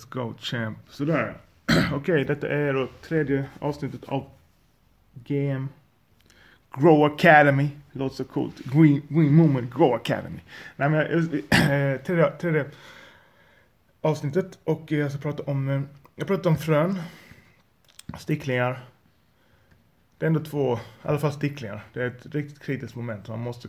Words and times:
Let's 0.00 0.08
go 0.08 0.34
champ. 0.38 0.78
Sådär. 0.88 1.36
Okej, 1.94 2.24
detta 2.24 2.48
är 2.48 2.72
då 2.72 2.88
tredje 3.02 3.48
avsnittet 3.58 4.04
av 4.04 4.30
GM. 5.14 5.68
Grow 6.74 7.04
Academy. 7.04 7.68
Låter 7.92 8.16
så 8.16 8.24
coolt. 8.24 8.58
Green, 8.58 9.02
green 9.08 9.34
Moment 9.34 9.74
Grow 9.74 9.94
Academy. 9.94 10.40
Nej 10.76 10.90
men, 10.90 11.00
äh, 11.00 12.00
tredje, 12.04 12.30
tredje 12.30 12.70
avsnittet 14.00 14.58
och 14.64 14.92
jag 14.92 15.10
ska 15.12 15.20
prata 15.20 15.42
om, 15.42 15.68
eh, 15.68 15.80
jag 16.16 16.26
pratar 16.26 16.50
om 16.50 16.56
frön. 16.56 17.02
Sticklingar. 18.18 18.84
Det 20.18 20.24
är 20.24 20.26
ändå 20.26 20.40
två, 20.40 20.74
i 20.76 20.78
alla 21.02 21.18
fall 21.18 21.32
sticklingar. 21.32 21.86
Det 21.92 22.02
är 22.02 22.06
ett 22.06 22.26
riktigt 22.26 22.62
kritiskt 22.62 22.96
moment 22.96 23.26
som 23.26 23.32
man 23.32 23.44
måste 23.44 23.68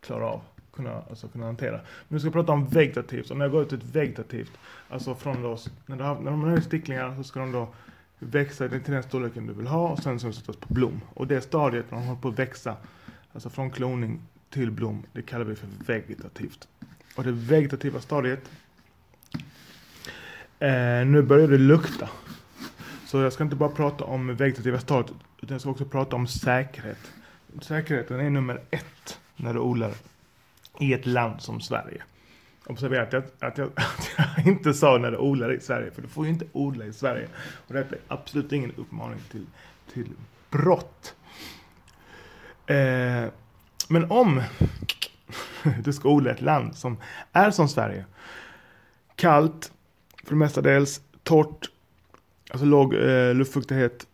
klara 0.00 0.26
av 0.26 0.42
kunna, 0.76 1.02
alltså 1.10 1.28
kunna 1.28 1.46
hantera. 1.46 1.76
Men 1.76 1.82
nu 2.08 2.18
ska 2.18 2.26
jag 2.26 2.32
prata 2.32 2.52
om 2.52 2.68
vegetativt. 2.68 3.30
Och 3.30 3.36
när 3.36 3.44
jag 3.44 3.52
går 3.52 3.62
ut 3.62 3.72
ett 3.72 3.84
vegetativt, 3.84 4.52
alltså 4.88 5.14
från 5.14 5.42
då, 5.42 5.58
när, 5.86 5.96
har, 5.96 6.20
när 6.20 6.30
de 6.30 6.42
har 6.42 6.60
sticklingar 6.60 7.16
så 7.16 7.24
ska 7.24 7.40
de 7.40 7.52
då 7.52 7.68
växa 8.18 8.68
till 8.68 8.80
den 8.84 9.02
storleken 9.02 9.46
du 9.46 9.52
vill 9.52 9.66
ha 9.66 9.88
och 9.88 9.98
sen 9.98 10.20
så 10.20 10.32
sättas 10.32 10.56
på 10.56 10.74
blom. 10.74 11.00
Och 11.14 11.26
det 11.26 11.40
stadiet 11.40 11.90
när 11.90 11.98
de 11.98 12.06
håller 12.06 12.20
på 12.20 12.28
att 12.28 12.38
växa, 12.38 12.76
alltså 13.32 13.50
från 13.50 13.70
kloning 13.70 14.20
till 14.50 14.70
blom, 14.70 15.02
det 15.12 15.22
kallar 15.22 15.44
vi 15.44 15.54
för 15.54 15.68
vegetativt. 15.86 16.68
Och 17.16 17.24
det 17.24 17.32
vegetativa 17.32 18.00
stadiet, 18.00 18.50
eh, 20.58 21.06
nu 21.06 21.22
börjar 21.22 21.48
det 21.48 21.58
lukta. 21.58 22.08
Så 23.06 23.18
jag 23.18 23.32
ska 23.32 23.44
inte 23.44 23.56
bara 23.56 23.68
prata 23.68 24.04
om 24.04 24.36
vegetativa 24.36 24.78
stadiet, 24.78 25.16
utan 25.42 25.54
jag 25.54 25.60
ska 25.60 25.70
också 25.70 25.84
prata 25.84 26.16
om 26.16 26.26
säkerhet. 26.26 27.12
Säkerheten 27.60 28.20
är 28.20 28.30
nummer 28.30 28.60
ett 28.70 29.18
när 29.36 29.54
du 29.54 29.60
odlar 29.60 29.92
i 30.80 30.92
ett 30.92 31.06
land 31.06 31.40
som 31.40 31.60
Sverige. 31.60 32.02
Observera 32.66 33.02
att 33.02 33.12
jag, 33.12 33.22
att, 33.38 33.58
jag, 33.58 33.68
att 33.76 34.10
jag 34.16 34.46
inte 34.46 34.74
sa 34.74 34.98
när 34.98 35.10
du 35.10 35.16
odlar 35.16 35.52
i 35.52 35.60
Sverige, 35.60 35.90
för 35.90 36.02
du 36.02 36.08
får 36.08 36.24
ju 36.24 36.30
inte 36.30 36.46
odla 36.52 36.84
i 36.84 36.92
Sverige. 36.92 37.28
Och 37.38 37.74
detta 37.74 37.94
är 37.94 38.00
absolut 38.08 38.52
ingen 38.52 38.72
uppmaning 38.76 39.18
till, 39.30 39.46
till 39.92 40.10
brott. 40.50 41.14
Eh, 42.66 43.24
men 43.88 44.10
om 44.10 44.42
du 45.82 45.92
ska 45.92 46.08
odla 46.08 46.30
ett 46.30 46.40
land 46.40 46.76
som 46.76 46.96
är 47.32 47.50
som 47.50 47.68
Sverige, 47.68 48.04
kallt, 49.16 49.72
för 50.24 50.30
det 50.30 50.36
mestadels, 50.36 51.00
torrt, 51.22 51.70
alltså 52.50 52.66
låg 52.66 52.94
eh, 52.94 53.34
luftfuktighet, 53.34 54.06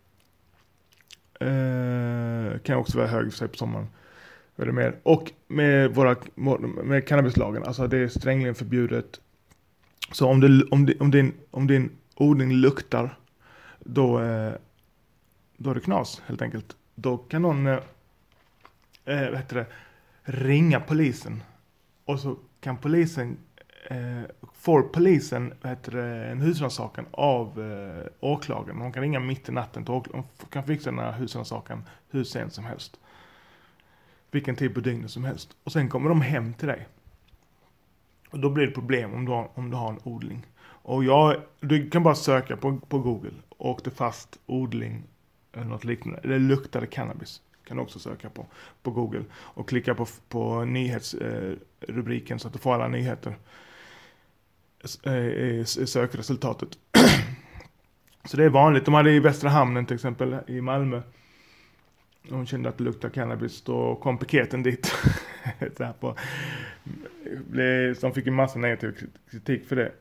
eh, 1.41 2.59
kan 2.59 2.77
också 2.77 2.99
vara 2.99 3.09
hög 3.09 3.31
för 3.31 3.39
sig 3.39 3.49
på 3.49 3.57
sommaren. 3.57 3.89
Eller 4.59 4.73
mer. 4.73 4.97
Och 5.03 5.33
med, 5.49 5.95
våra, 5.95 6.17
med 6.85 7.09
cannabislagen, 7.09 7.65
alltså 7.65 7.87
det 7.87 7.99
är 7.99 8.09
strängligen 8.09 8.55
förbjudet. 8.55 9.21
Så 10.13 10.29
om, 10.29 10.41
det, 10.41 10.65
om, 10.71 10.87
det, 10.87 11.01
om, 11.01 11.11
din, 11.11 11.33
om 11.51 11.67
din 11.67 11.91
odling 12.15 12.53
luktar, 12.53 13.19
då, 13.81 14.21
eh, 14.21 14.53
då 15.57 15.71
är 15.71 15.75
det 15.75 15.81
knas 15.81 16.23
helt 16.27 16.43
enkelt. 16.43 16.77
Då 16.95 17.19
kan 17.19 17.43
någon 17.43 17.67
eh, 17.67 17.79
eh, 19.05 19.31
vad 19.31 19.37
heter 19.37 19.57
det, 19.57 19.67
ringa 20.23 20.81
polisen. 20.81 21.43
Och 22.05 22.21
så 22.21 22.37
kan 22.61 22.77
polisen, 22.77 23.37
eh, 23.91 24.23
får 24.55 24.83
polisen 24.83 25.55
vad 25.63 25.71
heter 25.71 25.93
det, 25.93 26.27
en 26.27 26.41
husrannsakan 26.41 27.07
av 27.11 27.61
eh, 27.61 28.07
åklagaren. 28.21 28.79
De 28.79 28.93
kan 28.93 29.03
ringa 29.03 29.21
mitt 29.21 29.49
i 29.49 29.53
natten 29.53 29.85
till 29.85 29.95
åklagaren. 29.95 30.27
De 30.41 30.47
kan 30.47 30.65
fixa 30.65 30.91
den 30.91 30.99
här 30.99 31.13
husrannsakan 31.13 31.85
hur 32.11 32.25
sent 32.25 32.53
som 32.53 32.65
helst 32.65 32.99
vilken 34.33 34.57
typ 34.57 34.59
tid 34.59 34.75
på 34.75 34.81
dygnet 34.81 35.11
som 35.11 35.25
helst. 35.25 35.57
Och 35.65 35.73
sen 35.73 35.89
kommer 35.89 36.09
de 36.09 36.21
hem 36.21 36.55
till 36.55 36.69
dig. 36.69 36.87
Och 38.31 38.39
då 38.39 38.51
blir 38.51 38.67
det 38.67 38.73
problem 38.73 39.15
om 39.15 39.25
du 39.25 39.33
har, 39.33 39.51
om 39.55 39.71
du 39.71 39.77
har 39.77 39.91
en 39.91 40.01
odling. 40.03 40.47
Och 40.63 41.05
jag, 41.05 41.37
du 41.61 41.91
kan 41.91 42.03
bara 42.03 42.15
söka 42.15 42.57
på, 42.57 42.79
på 42.89 42.99
Google, 42.99 43.35
åkte 43.59 43.91
fast 43.91 44.39
odling 44.47 45.03
eller 45.53 45.65
något 45.65 45.85
liknande. 45.85 46.21
Eller 46.25 46.39
luktade 46.39 46.87
cannabis. 46.87 47.43
Kan 47.65 47.77
du 47.77 47.83
också 47.83 47.99
söka 47.99 48.31
på, 48.31 48.47
på 48.83 48.91
Google. 48.91 49.25
Och 49.35 49.69
klicka 49.69 49.95
på, 49.95 50.07
på 50.29 50.65
nyhetsrubriken 50.65 52.37
eh, 52.37 52.39
så 52.39 52.47
att 52.47 52.53
du 52.53 52.59
får 52.59 52.75
alla 52.75 52.89
nyheter 52.89 53.37
eh, 55.03 55.13
eh, 55.13 55.65
sökresultatet. 55.65 56.79
så 58.25 58.37
det 58.37 58.45
är 58.45 58.49
vanligt. 58.49 58.85
De 58.85 58.95
hade 58.95 59.13
i 59.13 59.21
Västra 59.21 59.51
Hamnen 59.51 59.87
till 59.87 59.95
exempel 59.95 60.37
i 60.47 60.61
Malmö 60.61 61.03
hon 62.31 62.47
kände 62.47 62.69
att 62.69 62.79
det 62.79 62.85
luktade 62.85 63.15
cannabis. 63.15 63.63
Då 63.63 63.95
kom 63.95 64.19
piketen 64.19 64.63
dit. 64.63 64.87
så 65.77 65.85
här 65.85 65.93
på, 65.93 66.17
de 68.01 68.13
fick 68.15 68.27
en 68.27 68.35
massa 68.35 68.59
negativ 68.59 68.97
kritik 69.31 69.69
för 69.69 69.77
det. 69.77 69.93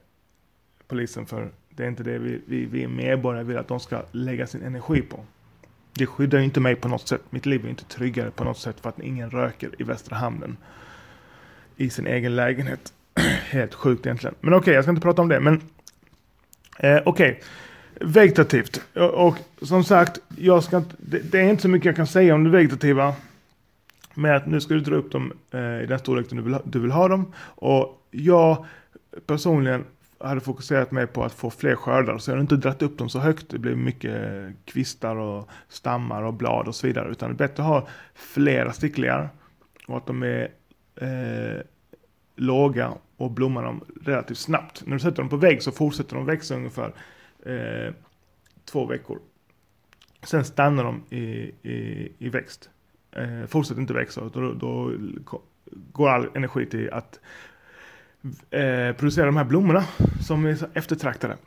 Polisen 0.88 1.26
för 1.26 1.52
det 1.70 1.84
är 1.84 1.88
inte 1.88 2.04
det 2.04 2.18
vi, 2.18 2.42
vi, 2.46 2.66
vi 2.66 2.88
medborgare 2.88 3.44
vill 3.44 3.58
att 3.58 3.68
de 3.68 3.80
ska 3.80 4.02
lägga 4.12 4.48
sin 4.48 4.62
energi 4.62 5.02
på. 5.02 5.26
Det 5.94 6.06
skyddar 6.06 6.40
ju 6.40 6.46
inte 6.46 6.60
mig 6.60 6.76
på 6.76 6.88
något 6.88 7.08
sätt. 7.08 7.22
Mitt 7.30 7.46
liv 7.46 7.66
är 7.66 7.70
inte 7.70 7.86
tryggare 7.86 8.32
på 8.32 8.44
något 8.44 8.58
sätt 8.58 8.80
för 8.80 8.90
att 8.90 9.00
ingen 9.00 9.30
röker 9.30 9.70
i 9.80 9.84
Västra 9.84 10.16
Hamnen. 10.16 10.58
I 11.78 11.90
sin 11.90 12.08
egen 12.08 12.36
lägenhet. 12.36 12.94
Helt 13.50 13.74
sjukt 13.74 14.06
egentligen. 14.06 14.36
Men 14.42 14.54
okej, 14.54 14.60
okay, 14.60 14.74
jag 14.74 14.84
ska 14.84 14.90
inte 14.90 15.02
prata 15.02 15.22
om 15.22 15.30
det. 15.30 15.40
Men 15.40 15.54
eh, 16.80 17.02
okej. 17.06 17.32
Okay. 17.32 17.36
Vegetativt. 18.04 18.82
Och, 18.96 19.28
och 19.28 19.38
som 19.62 19.84
sagt, 19.84 20.20
jag 20.38 20.64
ska 20.64 20.78
inte, 20.78 20.96
det, 20.98 21.20
det, 21.32 21.40
är 21.40 21.50
inte 21.50 21.62
så 21.62 21.70
mycket 21.70 21.86
jag 21.86 21.96
kan 21.96 22.08
säga 22.08 22.36
om 22.36 22.44
det 22.44 22.50
vegetativa. 22.50 23.14
Men 24.14 24.36
att 24.36 24.48
nu 24.48 24.62
ska 24.62 24.74
du 24.74 24.80
dra 24.80 24.96
upp 24.96 25.12
dem 25.12 25.34
eh, 25.52 25.84
i 25.84 25.86
den 25.86 26.00
storleken 26.00 26.38
du 26.38 26.44
vill, 26.44 26.58
du 26.64 26.80
vill 26.80 26.92
ha 26.92 27.08
dem. 27.08 27.34
Och 27.44 28.08
jag 28.12 28.66
personligen 29.26 29.86
hade 30.20 30.42
fokuserat 30.42 30.92
mig 30.92 31.08
på 31.08 31.24
att 31.24 31.34
få 31.34 31.50
fler 31.50 31.76
skördar. 31.76 32.18
Så 32.18 32.32
jag 32.32 32.36
hade 32.36 32.42
inte 32.42 32.56
dragit 32.56 32.82
upp 32.82 32.98
dem 32.98 33.10
så 33.10 33.20
högt. 33.20 33.50
Det 33.50 33.60
blir 33.60 33.76
mycket 33.76 34.16
kvistar 34.66 35.16
och 35.16 35.50
stammar 35.70 36.24
och 36.24 36.34
blad 36.34 36.68
och 36.68 36.76
så 36.76 36.88
vidare. 36.88 37.12
Utan 37.12 37.30
det 37.30 37.34
är 37.34 37.48
bättre 37.48 37.64
att 37.64 37.70
ha 37.70 37.88
flera 38.16 38.74
sticklingar. 38.74 39.30
Och 39.88 39.98
att 39.98 40.06
de 40.06 40.24
är 40.24 40.52
eh, 40.96 41.62
låga 42.36 42.92
och 43.18 43.32
blommar 43.32 43.64
dem 43.64 43.84
relativt 44.06 44.38
snabbt. 44.38 44.84
När 44.86 44.94
du 44.94 45.00
sätter 45.00 45.18
dem 45.18 45.30
på 45.30 45.38
vägg 45.38 45.64
så 45.64 45.72
fortsätter 45.72 46.16
de 46.16 46.26
växa 46.26 46.56
ungefär 46.56 46.94
eh, 47.46 47.94
två 48.66 48.86
veckor. 48.86 49.20
Sen 50.24 50.46
stannar 50.46 50.84
de 50.84 51.16
i, 51.16 51.52
i, 51.62 52.12
i 52.18 52.30
växt. 52.30 52.70
Eh, 53.12 53.46
fortsätter 53.48 53.82
inte 53.82 53.94
växa, 53.94 54.30
då, 54.34 54.54
då 54.54 54.94
går 55.72 56.10
all 56.10 56.28
energi 56.34 56.66
till 56.66 56.94
att 56.94 57.20
eh, 58.50 58.96
producera 58.96 59.26
de 59.26 59.38
här 59.38 59.44
blommorna 59.44 59.84
som 60.22 60.46
är 60.46 60.56
så 60.56 60.66
eftertraktade. 60.74 61.38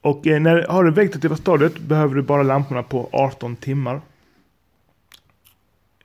Och 0.00 0.26
eh, 0.26 0.40
när 0.40 0.56
du 0.56 0.66
har 0.68 0.84
det 0.84 0.90
vegetativa 0.90 1.36
stadiet 1.36 1.78
behöver 1.78 2.14
du 2.14 2.22
bara 2.22 2.42
lamporna 2.42 2.82
på 2.82 3.08
18 3.12 3.56
timmar. 3.56 4.00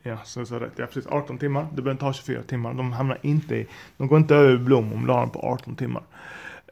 Ja, 0.04 0.18
så 0.24 0.40
jag 0.40 0.62
rätt. 0.62 0.72
Ja, 0.76 0.86
precis 0.86 1.08
18 1.08 1.38
timmar. 1.38 1.62
Det 1.62 1.76
behöver 1.76 1.92
inte 1.92 2.06
ha 2.06 2.14
24 2.14 2.44
timmar. 2.44 2.74
De 2.74 2.92
hamnar 2.92 3.18
inte 3.22 3.56
i, 3.56 3.68
de 3.98 4.08
går 4.08 4.18
inte 4.18 4.36
över 4.36 4.58
blom 4.58 4.94
om 4.94 5.06
du 5.06 5.14
har 5.14 5.20
dem 5.20 5.30
på 5.30 5.40
18 5.40 5.76
timmar. 5.76 6.04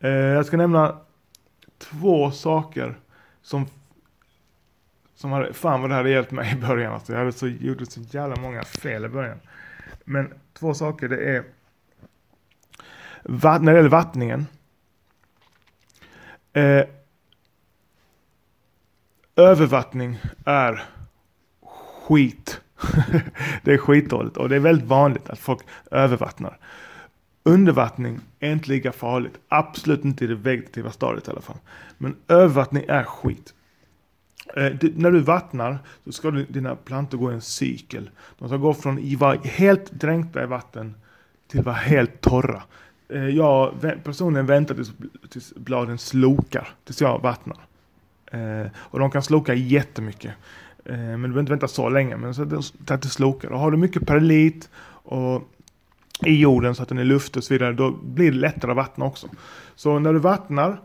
Eh, 0.01 0.09
jag 0.09 0.45
ska 0.45 0.57
nämna 0.57 0.97
två 1.77 2.31
saker 2.31 2.99
som 3.41 3.67
som 5.15 5.31
hade, 5.31 5.53
fan 5.53 5.81
vad 5.81 5.89
det 5.89 5.95
hade 5.95 6.09
hjälpt 6.09 6.31
mig 6.31 6.53
i 6.53 6.55
början. 6.55 6.93
Alltså, 6.93 7.11
jag 7.11 7.19
hade 7.19 7.31
så, 7.31 7.47
gjorde 7.47 7.85
så 7.85 8.01
jävla 8.01 8.35
många 8.35 8.63
fel 8.63 9.05
i 9.05 9.09
början. 9.09 9.39
Men 10.03 10.33
två 10.53 10.73
saker 10.73 11.09
det 11.09 11.35
är 11.35 11.43
när 13.23 13.71
det 13.71 13.75
gäller 13.75 13.89
vattningen. 13.89 14.47
Eh, 16.53 16.85
övervattning 19.35 20.21
är 20.45 20.83
skit. 22.07 22.61
det 23.63 23.73
är 23.73 23.77
skitdåligt 23.77 24.37
och 24.37 24.49
det 24.49 24.55
är 24.55 24.59
väldigt 24.59 24.87
vanligt 24.87 25.29
att 25.29 25.39
folk 25.39 25.61
övervattnar. 25.91 26.57
Undervattning 27.47 28.19
är 28.39 28.51
inte 28.51 28.69
lika 28.69 28.91
farligt. 28.91 29.33
Absolut 29.47 30.05
inte 30.05 30.23
i 30.23 30.27
det 30.27 30.35
vegetativa 30.35 30.91
stadiet 30.91 31.27
i 31.27 31.31
alla 31.31 31.41
fall. 31.41 31.57
Men 31.97 32.15
övervattning 32.27 32.85
är 32.87 33.03
skit. 33.03 33.53
Eh, 34.55 34.65
det, 34.65 34.97
när 34.97 35.11
du 35.11 35.19
vattnar 35.19 35.77
så 36.05 36.11
ska 36.11 36.31
du, 36.31 36.45
dina 36.45 36.75
plantor 36.75 37.17
gå 37.17 37.31
i 37.31 37.33
en 37.33 37.41
cykel. 37.41 38.09
De 38.39 38.47
ska 38.47 38.57
gå 38.57 38.73
från 38.73 38.97
att 38.97 39.19
vara 39.19 39.39
helt 39.43 39.91
dränkta 39.91 40.43
i 40.43 40.45
vatten 40.45 40.95
till 41.47 41.59
att 41.59 41.65
vara 41.65 41.75
helt 41.75 42.21
torra. 42.21 42.63
Eh, 43.09 43.29
jag 43.29 43.73
personligen 44.03 44.45
väntar 44.45 44.75
tills, 44.75 44.91
tills 45.29 45.53
bladen 45.55 45.97
slokar, 45.97 46.67
tills 46.83 47.01
jag 47.01 47.21
vattnar. 47.21 47.57
Eh, 48.31 48.67
och 48.75 48.99
de 48.99 49.11
kan 49.11 49.23
sloka 49.23 49.53
jättemycket. 49.53 50.33
Eh, 50.85 50.97
men 50.97 51.21
du 51.21 51.27
behöver 51.27 51.39
inte 51.39 51.51
vänta 51.51 51.67
så 51.67 51.89
länge, 51.89 52.17
men 52.17 52.33
så 52.33 52.41
att 52.87 53.01
det 53.01 53.09
slokar. 53.09 53.51
Och 53.51 53.59
har 53.59 53.71
du 53.71 53.77
mycket 53.77 54.07
perlit 54.07 54.69
och 55.07 55.49
i 56.23 56.39
jorden 56.39 56.75
så 56.75 56.83
att 56.83 56.89
den 56.89 56.97
är 56.97 57.03
luftig 57.03 57.37
och 57.37 57.43
så 57.43 57.53
vidare, 57.53 57.73
då 57.73 57.91
blir 57.91 58.31
det 58.31 58.37
lättare 58.37 58.71
att 58.71 58.77
vattna 58.77 59.05
också. 59.05 59.27
Så 59.75 59.99
när 59.99 60.13
du 60.13 60.19
vattnar, 60.19 60.81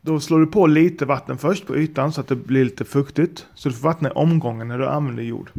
då 0.00 0.20
slår 0.20 0.40
du 0.40 0.46
på 0.46 0.66
lite 0.66 1.04
vatten 1.04 1.38
först 1.38 1.66
på 1.66 1.76
ytan 1.76 2.12
så 2.12 2.20
att 2.20 2.28
det 2.28 2.36
blir 2.36 2.64
lite 2.64 2.84
fuktigt. 2.84 3.46
Så 3.54 3.68
du 3.68 3.74
får 3.74 3.88
vattna 3.88 4.08
i 4.08 4.12
omgången 4.12 4.68
när 4.68 4.78
du 4.78 4.86
använder 4.86 5.22
jord. 5.22 5.50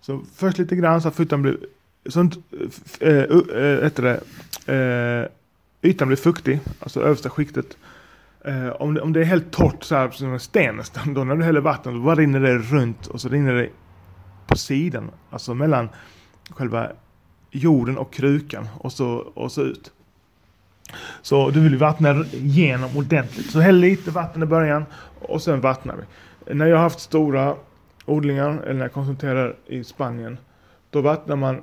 Så 0.00 0.22
först 0.36 0.58
lite 0.58 0.76
grann 0.76 1.02
så 1.02 1.08
att 1.08 1.20
ytan 1.20 1.42
blir, 1.42 1.58
så 2.06 2.20
äh, 3.00 3.08
äh, 3.08 3.90
det, 3.96 4.20
äh, 4.66 5.90
ytan 5.90 6.08
blir 6.08 6.16
fuktig, 6.16 6.60
alltså 6.80 7.00
översta 7.00 7.30
skiktet. 7.30 7.76
Äh, 8.44 8.68
om, 8.68 8.94
det, 8.94 9.00
om 9.00 9.12
det 9.12 9.20
är 9.20 9.24
helt 9.24 9.50
torrt 9.50 9.84
så 9.84 9.94
här 9.94 10.10
som 10.10 10.32
en 10.32 10.40
sten 10.40 10.76
nästan, 10.76 11.14
då 11.14 11.24
när 11.24 11.36
du 11.36 11.44
häller 11.44 11.60
vatten, 11.60 11.94
då 11.94 12.00
bara 12.00 12.14
rinner 12.14 12.40
det 12.40 12.58
runt 12.58 13.06
och 13.06 13.20
så 13.20 13.28
rinner 13.28 13.54
det 13.54 13.68
på 14.46 14.56
sidan, 14.56 15.10
alltså 15.30 15.54
mellan 15.54 15.88
själva 16.50 16.92
jorden 17.54 17.98
och 17.98 18.12
krukan 18.12 18.68
och 18.80 18.92
så, 18.92 19.08
och 19.34 19.52
så 19.52 19.62
ut. 19.62 19.92
Så 21.22 21.50
du 21.50 21.60
vill 21.60 21.76
vattna 21.76 22.24
igenom 22.32 22.96
ordentligt. 22.96 23.50
Så 23.50 23.60
häll 23.60 23.76
lite 23.76 24.10
vatten 24.10 24.42
i 24.42 24.46
början 24.46 24.84
och 25.20 25.42
sen 25.42 25.60
vattnar 25.60 25.96
vi. 25.96 26.54
När 26.54 26.66
jag 26.66 26.76
har 26.76 26.82
haft 26.82 27.00
stora 27.00 27.56
odlingar, 28.04 28.60
eller 28.62 28.74
när 28.74 28.84
jag 28.84 28.92
konsulterar 28.92 29.56
i 29.66 29.84
Spanien, 29.84 30.38
då 30.90 31.00
vattnar 31.00 31.36
man 31.36 31.62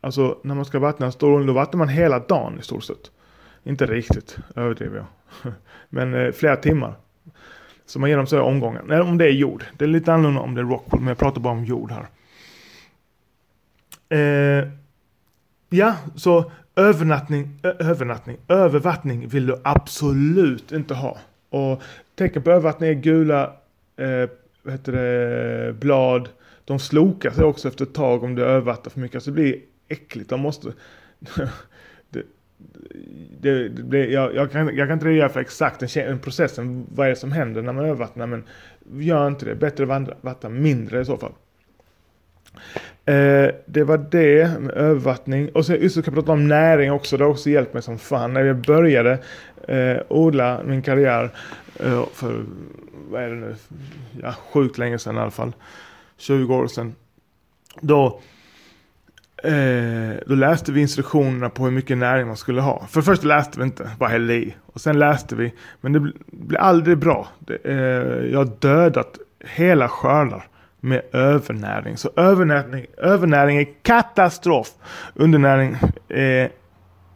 Alltså 0.00 0.38
när 0.42 0.54
man 0.54 0.64
ska 0.64 0.78
vattna 0.78 1.06
en 1.06 1.12
stor 1.12 1.32
odling, 1.32 1.46
då 1.46 1.52
vattnar 1.52 1.78
man 1.78 1.88
hela 1.88 2.18
dagen 2.18 2.58
i 2.60 2.62
stort 2.62 2.84
sett. 2.84 3.10
Inte 3.64 3.86
riktigt, 3.86 4.38
överdriver 4.56 4.96
jag. 4.96 5.52
Men 5.88 6.14
eh, 6.14 6.32
flera 6.32 6.56
timmar. 6.56 6.94
Så 7.86 7.98
man 7.98 8.10
ger 8.10 8.16
dem 8.16 8.26
så 8.26 8.42
omgångar. 8.42 8.82
Nej, 8.86 9.00
om 9.00 9.18
det 9.18 9.24
är 9.24 9.30
jord. 9.30 9.64
Det 9.76 9.84
är 9.84 9.88
lite 9.88 10.12
annorlunda 10.12 10.40
om 10.40 10.54
det 10.54 10.60
är 10.60 10.64
rockwool, 10.64 11.00
men 11.00 11.08
jag 11.08 11.18
pratar 11.18 11.40
bara 11.40 11.52
om 11.52 11.64
jord 11.64 11.90
här. 11.90 12.06
Eh, 14.08 14.68
ja, 15.68 15.96
så 16.14 16.50
övernattning, 16.76 17.60
övernattning, 17.62 18.36
övervattning 18.48 19.28
vill 19.28 19.46
du 19.46 19.60
absolut 19.64 20.72
inte 20.72 20.94
ha. 20.94 21.18
Och 21.50 21.82
tecken 22.14 22.42
på 22.42 22.50
övervattning 22.50 22.90
är 22.90 22.94
gula 22.94 23.52
eh, 23.96 24.30
vad 24.62 24.72
heter 24.72 24.92
det, 24.92 25.72
blad. 25.72 26.28
De 26.64 26.78
slokar 26.78 27.30
sig 27.30 27.44
också 27.44 27.68
efter 27.68 27.84
ett 27.84 27.94
tag 27.94 28.24
om 28.24 28.34
du 28.34 28.44
övervattnar 28.44 28.90
för 28.90 29.00
mycket. 29.00 29.14
Alltså 29.14 29.30
det 29.30 29.34
blir 29.34 29.60
äckligt. 29.88 30.30
De 30.30 30.40
måste... 30.40 30.72
det, 32.10 32.22
det, 33.40 33.68
det, 33.68 34.06
jag, 34.06 34.34
jag, 34.34 34.52
kan, 34.52 34.76
jag 34.76 34.88
kan 34.88 34.94
inte 34.94 35.06
redogöra 35.06 35.28
för 35.28 35.40
exakt 35.40 35.94
den 35.94 36.18
processen, 36.18 36.86
vad 36.94 37.06
är 37.06 37.10
det 37.10 37.16
som 37.16 37.32
händer 37.32 37.62
när 37.62 37.72
man 37.72 37.84
övervattnar, 37.84 38.26
men 38.26 38.44
gör 38.92 39.28
inte 39.28 39.44
det. 39.44 39.54
Bättre 39.54 39.96
att 39.96 40.08
vattna 40.20 40.48
mindre 40.48 41.00
i 41.00 41.04
så 41.04 41.16
fall. 41.16 41.32
Eh, 43.04 43.50
det 43.66 43.84
var 43.84 43.98
det 44.10 44.60
med 44.60 44.74
övervattning. 44.74 45.48
Och 45.48 45.66
så 45.66 45.74
just 45.74 45.94
kan 45.94 46.04
jag 46.04 46.14
prata 46.14 46.32
om 46.32 46.48
näring 46.48 46.92
också. 46.92 47.16
Det 47.16 47.24
har 47.24 47.30
också 47.30 47.50
hjälpt 47.50 47.74
mig 47.74 47.82
som 47.82 47.98
fan. 47.98 48.32
När 48.32 48.44
jag 48.44 48.56
började 48.56 49.18
eh, 49.68 49.96
odla 50.08 50.60
min 50.64 50.82
karriär 50.82 51.30
eh, 51.80 52.04
för, 52.12 52.44
vad 53.10 53.22
är 53.22 53.28
det 53.28 53.34
nu, 53.34 53.54
ja 54.22 54.34
sjukt 54.52 54.78
länge 54.78 54.98
sedan 54.98 55.16
i 55.16 55.18
alla 55.18 55.30
fall. 55.30 55.52
20 56.16 56.54
år 56.54 56.66
sedan. 56.66 56.94
Då 57.80 58.20
Eh, 59.42 60.16
då 60.26 60.34
läste 60.34 60.72
vi 60.72 60.80
instruktionerna 60.80 61.50
på 61.50 61.64
hur 61.64 61.70
mycket 61.70 61.98
näring 61.98 62.26
man 62.26 62.36
skulle 62.36 62.60
ha. 62.60 62.86
För 62.88 63.02
först 63.02 63.24
läste 63.24 63.58
vi 63.58 63.64
inte, 63.64 63.90
bara 63.98 64.10
hällde 64.10 64.34
i. 64.34 64.54
Och 64.66 64.80
sen 64.80 64.98
läste 64.98 65.36
vi, 65.36 65.52
men 65.80 65.92
det 65.92 66.00
blev 66.26 66.60
aldrig 66.60 66.98
bra. 66.98 67.28
Det, 67.38 67.56
eh, 67.64 68.30
jag 68.32 68.38
har 68.38 68.50
dödat 68.60 69.18
hela 69.40 69.88
skördar 69.88 70.48
med 70.86 71.02
övernäring. 71.12 71.96
Så 71.96 72.10
övernäring, 72.16 72.86
övernäring 72.96 73.56
är 73.56 73.66
katastrof. 73.82 74.68
Undernäring 75.14 75.76
är 76.08 76.50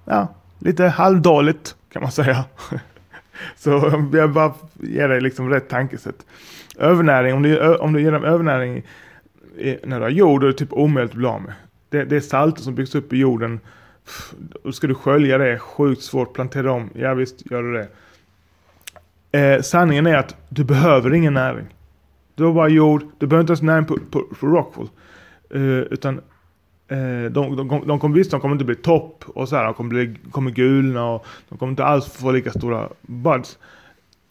ja, 0.04 0.34
lite 0.58 0.84
halvdåligt 0.84 1.74
kan 1.92 2.02
man 2.02 2.12
säga. 2.12 2.44
Så 3.56 3.70
jag 4.12 4.30
bara 4.32 4.52
ger 4.74 5.08
dig 5.08 5.20
liksom 5.20 5.50
rätt 5.50 5.68
tankesätt. 5.68 6.26
Övernäring, 6.78 7.34
om 7.34 7.42
du, 7.42 7.76
om 7.76 7.92
du 7.92 8.02
ger 8.02 8.12
dem 8.12 8.24
övernäring 8.24 8.82
när 9.84 9.98
du 9.98 10.02
har 10.02 10.10
jord, 10.10 10.40
då 10.40 10.46
är 10.46 10.52
det 10.52 10.58
typ 10.58 10.72
omöjligt 10.72 11.12
att 11.12 11.16
bli 11.16 11.26
av 11.26 11.42
med. 11.42 11.52
Det, 11.88 12.04
det 12.04 12.16
är 12.16 12.20
salter 12.20 12.62
som 12.62 12.74
byggs 12.74 12.94
upp 12.94 13.12
i 13.12 13.16
jorden. 13.16 13.60
Då 14.64 14.72
ska 14.72 14.86
du 14.86 14.94
skölja 14.94 15.38
det, 15.38 15.58
sjukt 15.58 16.02
svårt, 16.02 16.32
plantera 16.34 16.72
om. 16.72 16.90
Ja 16.94 17.14
visst, 17.14 17.50
gör 17.50 17.62
du 17.62 17.72
det. 17.72 17.88
Eh, 19.38 19.62
sanningen 19.62 20.06
är 20.06 20.16
att 20.16 20.36
du 20.48 20.64
behöver 20.64 21.14
ingen 21.14 21.34
näring. 21.34 21.66
Du 22.40 22.44
har 22.44 22.52
bara 22.52 22.68
jord, 22.68 23.04
du 23.18 23.26
behöver 23.26 23.40
inte 23.40 23.50
ens 23.50 23.62
näring 23.62 23.84
på, 23.84 23.98
på, 24.10 24.22
på 24.40 24.46
Rockwool. 24.46 24.88
Uh, 25.54 25.78
eh, 25.78 25.84
utan 25.90 26.20
eh, 26.88 27.30
de, 27.30 27.56
de, 27.56 27.68
de, 27.68 27.86
de 27.86 27.98
kommer 27.98 28.14
visst, 28.16 28.30
de 28.30 28.40
kommer 28.40 28.54
inte 28.54 28.64
bli 28.64 28.74
topp 28.74 29.24
och 29.26 29.48
så 29.48 29.56
här, 29.56 29.64
de 29.64 29.74
kommer, 29.74 29.90
bli, 29.90 30.16
kommer 30.30 30.50
gulna 30.50 31.06
och 31.06 31.26
de 31.48 31.58
kommer 31.58 31.70
inte 31.70 31.84
alls 31.84 32.06
få 32.06 32.30
lika 32.30 32.50
stora 32.50 32.88
buds. 33.02 33.58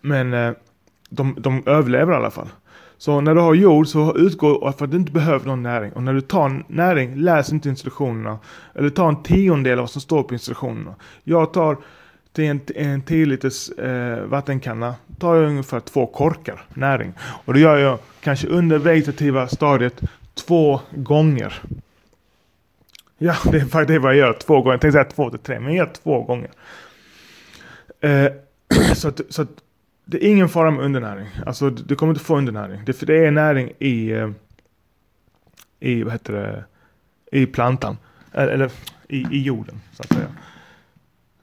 Men 0.02 0.34
eh, 0.34 0.52
de, 1.10 1.36
de 1.40 1.64
överlever 1.66 2.14
i 2.14 2.16
alla 2.16 2.32
fall. 2.32 2.48
Så 2.98 3.22
när 3.22 3.36
du 3.36 3.42
har 3.42 3.54
jord 3.54 3.88
så 3.88 4.18
utgår 4.18 4.72
för 4.72 4.86
att 4.86 4.92
du 4.92 4.98
inte 4.98 5.12
behöver 5.12 5.46
någon 5.46 5.64
näring. 5.64 5.92
Och 5.94 6.04
när 6.04 6.14
du 6.14 6.22
tar 6.22 6.64
näring, 6.68 7.16
läs 7.16 7.54
inte 7.54 7.70
instruktionerna. 7.70 8.40
Eller 8.76 8.90
ta 8.90 9.10
en 9.10 9.24
tiondel 9.24 9.80
av 9.80 9.84
vad 9.84 9.90
som 9.90 10.02
står 10.02 10.24
på 10.24 10.34
instruktionerna. 10.34 10.96
Jag 11.24 11.54
tar 11.54 11.78
till 12.34 12.44
en, 12.44 12.62
en 12.76 13.02
10 13.02 13.26
liters 13.26 13.70
eh, 13.70 14.24
vattenkanna 14.24 14.96
tar 15.20 15.36
jag 15.36 15.46
ungefär 15.46 15.80
två 15.80 16.06
korkar 16.06 16.66
näring. 16.74 17.14
Och 17.20 17.54
det 17.54 17.60
gör 17.60 17.78
jag 17.78 18.00
kanske 18.22 18.48
under 18.48 18.78
vegetativa 18.78 19.48
stadiet 19.48 20.02
två 20.34 20.80
gånger. 20.92 21.62
Ja, 23.18 23.36
det 23.52 23.58
är 23.58 23.66
faktiskt 23.66 24.02
vad 24.02 24.12
jag 24.12 24.18
gör 24.18 24.34
två 24.34 24.62
gånger. 24.62 24.72
Jag 24.72 24.82
tänkte 24.82 24.96
säga 24.96 25.12
två 25.12 25.30
till 25.30 25.40
tre, 25.40 25.60
men 25.60 25.76
jag 25.76 25.88
gör 25.88 25.94
två 25.94 26.24
gånger. 26.24 26.52
Eh, 28.02 28.28
så 28.96 29.08
att, 29.08 29.22
så 29.30 29.42
att 29.42 29.50
det 30.06 30.26
är 30.26 30.32
ingen 30.32 30.50
fara 30.50 30.72
med 30.72 30.86
undernäring. 30.86 31.28
Alltså 31.46 31.70
du 31.70 31.96
kommer 31.96 32.14
inte 32.14 32.26
få 32.26 32.38
undernäring. 32.38 32.82
Det, 32.86 32.94
för 32.94 33.06
det 33.06 33.26
är 33.26 33.32
näring 33.32 33.72
i, 33.80 34.12
eh, 34.12 34.30
i, 35.80 36.04
vad 36.04 36.14
heter 36.14 36.34
det, 36.34 36.64
i 37.40 37.46
plantan. 37.46 37.98
Eller, 38.34 38.54
eller 38.54 38.72
i, 39.08 39.18
i 39.32 39.42
jorden 39.42 39.82
så 39.94 40.04
att 40.04 40.14
säga. 40.14 40.28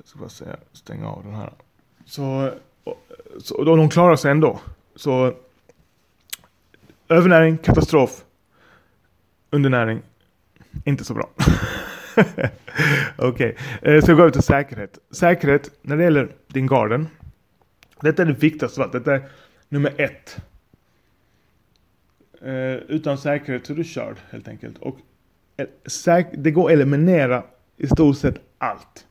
Ska 0.06 0.18
bara 0.18 0.28
säga, 0.28 0.56
stänga 0.72 1.08
av 1.08 1.24
den 1.24 1.34
här. 1.34 1.52
Så, 2.04 2.52
så 3.38 3.56
och 3.56 3.76
de 3.76 3.88
klarar 3.88 4.16
sig 4.16 4.30
ändå. 4.30 4.60
Så 4.94 5.34
övernäring, 7.08 7.58
katastrof. 7.58 8.24
Undernäring, 9.50 10.02
inte 10.84 11.04
så 11.04 11.14
bra. 11.14 11.30
Okej, 13.16 13.56
okay. 13.80 14.00
Så 14.00 14.10
jag 14.10 14.16
går 14.16 14.22
över 14.22 14.30
till 14.30 14.42
säkerhet. 14.42 14.98
Säkerhet 15.10 15.70
när 15.82 15.96
det 15.96 16.02
gäller 16.04 16.32
din 16.46 16.66
garden 16.66 17.08
detta 18.00 18.22
är 18.22 18.26
det 18.26 18.32
viktigaste 18.32 18.80
av 18.80 18.84
allt. 18.84 18.92
Detta 18.92 19.14
är 19.14 19.28
nummer 19.68 20.00
ett. 20.00 20.36
Eh, 22.40 22.74
utan 22.74 23.18
säkerhet 23.18 23.66
så 23.66 23.72
är 23.72 23.76
du 23.76 23.84
körd 23.84 24.16
helt 24.30 24.48
enkelt. 24.48 24.78
Och 24.78 24.98
eh, 25.56 26.26
det 26.32 26.50
går 26.50 26.66
att 26.66 26.72
eliminera 26.72 27.44
i 27.76 27.86
stort 27.86 28.16
sett 28.16 28.40
allt. 28.58 29.06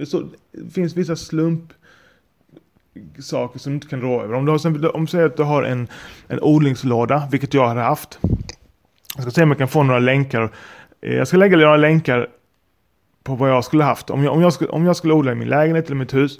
Så, 0.00 0.28
det 0.52 0.70
finns 0.70 0.96
vissa 0.96 1.16
slump 1.16 1.72
saker 3.18 3.58
som 3.58 3.72
du 3.72 3.74
inte 3.74 3.86
kan 3.86 4.00
rå 4.00 4.22
över. 4.22 4.34
Om 4.34 4.44
du, 4.44 4.50
har, 4.52 4.96
om 4.96 5.04
du 5.04 5.10
säger 5.10 5.26
att 5.26 5.36
du 5.36 5.42
har 5.42 5.62
en, 5.62 5.88
en 6.28 6.40
odlingslåda, 6.40 7.28
vilket 7.30 7.54
jag 7.54 7.68
har 7.68 7.76
haft. 7.76 8.18
Jag 9.14 9.22
ska 9.22 9.30
se 9.30 9.42
om 9.42 9.48
jag 9.48 9.58
kan 9.58 9.68
få 9.68 9.82
några 9.82 10.00
länkar. 10.00 10.50
Eh, 11.00 11.14
jag 11.14 11.28
ska 11.28 11.36
lägga 11.36 11.56
några 11.56 11.76
länkar 11.76 12.28
på 13.22 13.34
vad 13.34 13.50
jag 13.50 13.64
skulle 13.64 13.84
haft. 13.84 14.10
Om 14.10 14.24
jag, 14.24 14.32
om 14.32 14.42
jag, 14.42 14.52
skulle, 14.52 14.70
om 14.70 14.84
jag 14.84 14.96
skulle 14.96 15.14
odla 15.14 15.32
i 15.32 15.34
min 15.34 15.48
lägenhet 15.48 15.86
eller 15.86 15.96
mitt 15.96 16.14
hus 16.14 16.38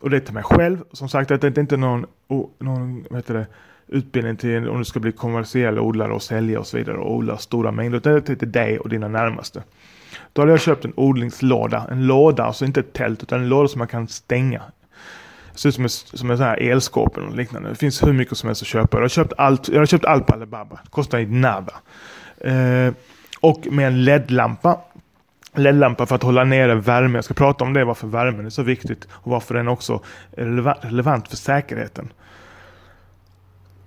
och 0.00 0.10
det 0.10 0.16
är 0.16 0.20
till 0.20 0.34
mig 0.34 0.42
själv. 0.42 0.78
Som 0.92 1.08
sagt, 1.08 1.28
det 1.28 1.44
är 1.44 1.58
inte 1.58 1.76
någon, 1.76 2.06
någon 2.58 3.04
vad 3.10 3.18
heter 3.18 3.34
det, 3.34 3.46
utbildning 3.86 4.36
till 4.36 4.68
om 4.68 4.78
du 4.78 4.84
ska 4.84 5.00
bli 5.00 5.12
kommersiell 5.12 5.78
odlare 5.78 6.12
och 6.12 6.22
sälja 6.22 6.60
och 6.60 6.66
så 6.66 6.76
vidare 6.76 6.96
och 6.96 7.14
odla 7.14 7.38
stora 7.38 7.70
mängder. 7.70 7.98
Utan 7.98 8.12
det 8.12 8.30
är 8.30 8.36
till 8.36 8.52
dig 8.52 8.78
och 8.78 8.88
dina 8.88 9.08
närmaste. 9.08 9.62
Då 10.34 10.42
hade 10.42 10.52
jag 10.52 10.60
köpt 10.60 10.84
en 10.84 10.92
odlingslåda. 10.96 11.86
En 11.90 12.06
låda, 12.06 12.44
alltså 12.44 12.64
inte 12.64 12.80
ett 12.80 12.92
tält 12.92 13.22
utan 13.22 13.40
en 13.40 13.48
låda 13.48 13.68
som 13.68 13.78
man 13.78 13.88
kan 13.88 14.08
stänga. 14.08 14.62
Det 15.52 15.58
ser 15.58 15.68
ut 15.68 15.74
som 15.74 15.84
en, 15.84 15.90
som 15.90 16.30
en 16.30 16.36
sån 16.36 16.46
här 16.46 16.62
elskåp 16.62 17.16
eller 17.16 17.30
liknande. 17.30 17.68
Det 17.68 17.74
finns 17.74 18.02
hur 18.02 18.12
mycket 18.12 18.38
som 18.38 18.46
helst 18.46 18.62
att 18.62 18.68
köpa. 18.68 18.96
Jag 18.96 19.02
har 19.02 19.08
köpt 19.08 19.32
allt, 19.38 19.68
jag 19.68 19.78
har 19.78 19.86
köpt 19.86 20.04
allt 20.04 20.26
på 20.26 20.34
Alibaba. 20.34 20.80
Det 20.84 20.90
kostar 20.90 21.20
nada. 21.26 21.72
Eh, 22.40 22.94
och 23.40 23.66
med 23.70 23.86
en 23.86 24.04
LED-lampa 24.04 24.80
LED-lampa 25.54 26.06
för 26.06 26.14
att 26.14 26.22
hålla 26.22 26.44
nere 26.44 26.74
värme. 26.74 27.18
Jag 27.18 27.24
ska 27.24 27.34
prata 27.34 27.64
om 27.64 27.72
det, 27.72 27.84
varför 27.84 28.06
värmen 28.06 28.46
är 28.46 28.50
så 28.50 28.62
viktigt 28.62 29.08
och 29.10 29.30
varför 29.30 29.54
den 29.54 29.68
också 29.68 30.00
är 30.36 30.44
relevant 30.80 31.28
för 31.28 31.36
säkerheten. 31.36 32.12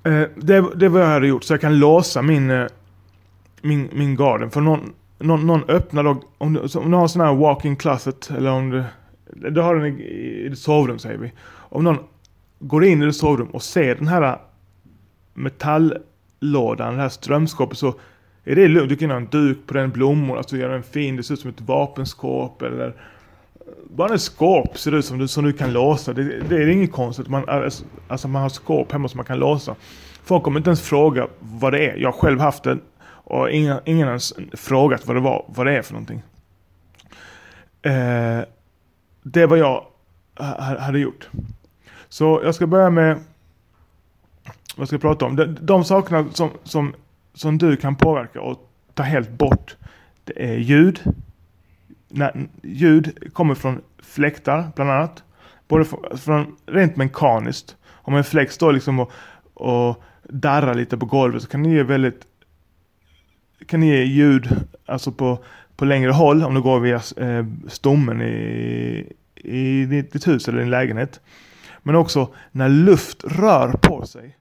Eh, 0.03 0.23
det, 0.35 0.65
det 0.75 0.89
var 0.89 0.99
jag 0.99 1.07
hade 1.07 1.27
gjort, 1.27 1.43
så 1.43 1.53
jag 1.53 1.61
kan 1.61 1.79
låsa 1.79 2.21
min, 2.21 2.51
eh, 2.51 2.67
min, 3.61 3.89
min 3.93 4.15
garden. 4.15 4.51
För 4.51 4.61
någon, 4.61 4.93
någon, 5.19 5.47
någon 5.47 5.63
öppnar 5.67 6.03
då, 6.03 6.21
om 6.38 6.53
du, 6.53 6.59
om 6.59 6.91
du 6.91 6.97
har 6.97 7.03
en 7.03 7.09
sån 7.09 7.21
här 7.21 7.33
walk-in 7.33 7.75
closet, 7.75 8.29
eller 8.38 8.51
om 8.51 8.69
du, 8.69 8.83
du 9.50 9.62
har 9.62 9.75
den 9.75 9.86
i, 9.86 10.03
i 10.45 10.50
ditt 10.50 10.59
sovrum 10.59 11.00
säger 11.00 11.17
vi. 11.17 11.31
Om 11.50 11.83
någon 11.83 11.97
går 12.59 12.86
in 12.86 13.01
i 13.01 13.05
ditt 13.05 13.15
sovrum 13.15 13.47
och 13.47 13.63
ser 13.63 13.95
den 13.95 14.07
här 14.07 14.38
metalllådan, 15.33 16.95
det 16.95 17.01
här 17.01 17.09
strömskåpet, 17.09 17.77
så 17.77 17.93
är 18.43 18.55
det 18.55 18.67
lugnt? 18.67 18.89
Du 18.89 18.95
kan 18.95 19.09
ha 19.09 19.17
en 19.17 19.27
duk 19.27 19.57
på 19.67 19.74
den, 19.74 19.91
blommor, 19.91 20.38
alltså 20.38 20.57
göra 20.57 20.74
den 20.74 20.83
fin, 20.83 21.15
det 21.15 21.24
ser 21.24 21.33
ut 21.33 21.39
som 21.39 21.50
ett 21.50 21.62
vapenskåp 21.62 22.62
eller 22.62 22.95
bara 23.89 24.13
ett 24.13 24.21
skåp 24.21 24.77
ser 24.77 24.91
det 24.91 24.97
ut 24.97 25.05
som 25.05 25.17
du, 25.17 25.27
som 25.27 25.45
du 25.45 25.53
kan 25.53 25.74
låsa. 25.74 26.13
Det, 26.13 26.39
det 26.50 26.55
är 26.55 26.67
inget 26.67 26.91
konstigt. 26.91 27.27
Man, 27.27 27.50
alltså, 27.50 27.83
alltså 28.07 28.27
man 28.27 28.41
har 28.41 28.50
skåp 28.50 28.91
hemma 28.91 29.07
som 29.07 29.17
man 29.17 29.25
kan 29.25 29.39
låsa. 29.39 29.75
Folk 30.24 30.43
kommer 30.43 30.59
inte 30.59 30.69
ens 30.69 30.81
fråga 30.81 31.27
vad 31.39 31.74
det 31.74 31.89
är. 31.89 31.95
Jag 31.97 32.12
har 32.12 32.19
själv 32.19 32.39
haft 32.39 32.63
det 32.63 32.77
och 33.29 33.51
ingen, 33.51 33.79
ingen 33.86 34.07
ens 34.07 34.34
frågat 34.53 35.07
vad 35.07 35.15
det 35.15 35.19
var, 35.19 35.46
vad 35.48 35.65
det 35.65 35.77
är 35.77 35.81
för 35.81 35.93
någonting. 35.93 36.24
Eh, 37.81 38.41
det 39.24 39.46
var 39.46 39.57
jag 39.57 39.86
hade 40.79 41.00
gjort. 41.00 41.29
Så 42.10 42.41
jag 42.43 42.55
ska 42.55 42.67
börja 42.67 42.89
med 42.89 43.19
vad 44.75 44.88
ska 44.88 44.93
jag 44.93 45.01
prata 45.01 45.25
om? 45.25 45.36
De, 45.36 45.57
de 45.62 45.84
sakerna 45.84 46.25
som, 46.31 46.50
som, 46.63 46.93
som 47.34 47.57
du 47.57 47.77
kan 47.77 47.96
påverka 47.96 48.41
och 48.41 48.69
ta 48.93 49.03
helt 49.03 49.29
bort. 49.29 49.75
Det 50.24 50.53
är 50.53 50.57
ljud. 50.57 51.03
När, 52.07 52.48
ljud 52.62 53.34
kommer 53.34 53.55
från 53.55 53.81
fläktar 54.00 54.72
bland 54.75 54.91
annat. 54.91 55.24
Både 55.67 55.86
från, 55.86 56.17
från 56.17 56.55
rent 56.65 56.96
mekaniskt. 56.96 57.75
Om 57.89 58.15
en 58.15 58.24
fläkt 58.24 58.53
står 58.53 58.74
liksom 58.74 59.00
och, 59.00 59.12
och 59.53 60.03
darrar 60.24 60.74
lite 60.74 60.98
på 60.98 61.05
golvet 61.05 61.41
så 61.41 61.50
kan 61.50 61.63
det 61.63 61.69
ge 61.69 61.84
väldigt 61.84 62.27
kan 63.65 63.83
ge 63.83 64.03
ljud 64.03 64.49
alltså 64.85 65.11
på, 65.11 65.43
på 65.75 65.85
längre 65.85 66.11
håll 66.11 66.43
om 66.43 66.53
det 66.53 66.61
går 66.61 66.79
via 66.79 67.01
eh, 67.27 67.45
stommen 67.67 68.21
i, 68.21 69.13
i 69.35 69.85
ditt, 69.85 70.13
ditt 70.13 70.27
hus 70.27 70.47
eller 70.47 70.59
din 70.59 70.69
lägenhet. 70.69 71.19
Men 71.83 71.95
också 71.95 72.33
när 72.51 72.69
luft 72.69 73.23
rör 73.23 73.71
på 73.71 74.05
sig. 74.05 74.37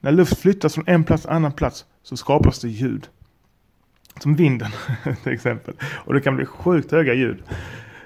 När 0.00 0.12
luft 0.12 0.38
flyttas 0.38 0.74
från 0.74 0.84
en 0.86 1.04
plats 1.04 1.22
till 1.22 1.30
en 1.30 1.36
annan 1.36 1.52
plats 1.52 1.84
så 2.02 2.16
skapas 2.16 2.60
det 2.60 2.68
ljud. 2.68 3.08
Som 4.20 4.36
vinden 4.36 4.70
till 5.22 5.32
exempel. 5.32 5.74
Och 5.82 6.14
det 6.14 6.20
kan 6.20 6.36
bli 6.36 6.46
sjukt 6.46 6.92
höga 6.92 7.14
ljud. 7.14 7.42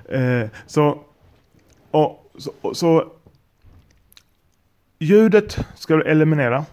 Eh, 0.08 0.48
så, 0.66 1.00
och, 1.90 2.32
så, 2.38 2.52
och, 2.60 2.76
så 2.76 3.12
ljudet 4.98 5.58
ska 5.74 5.96
du 5.96 6.02
eliminera. 6.02 6.64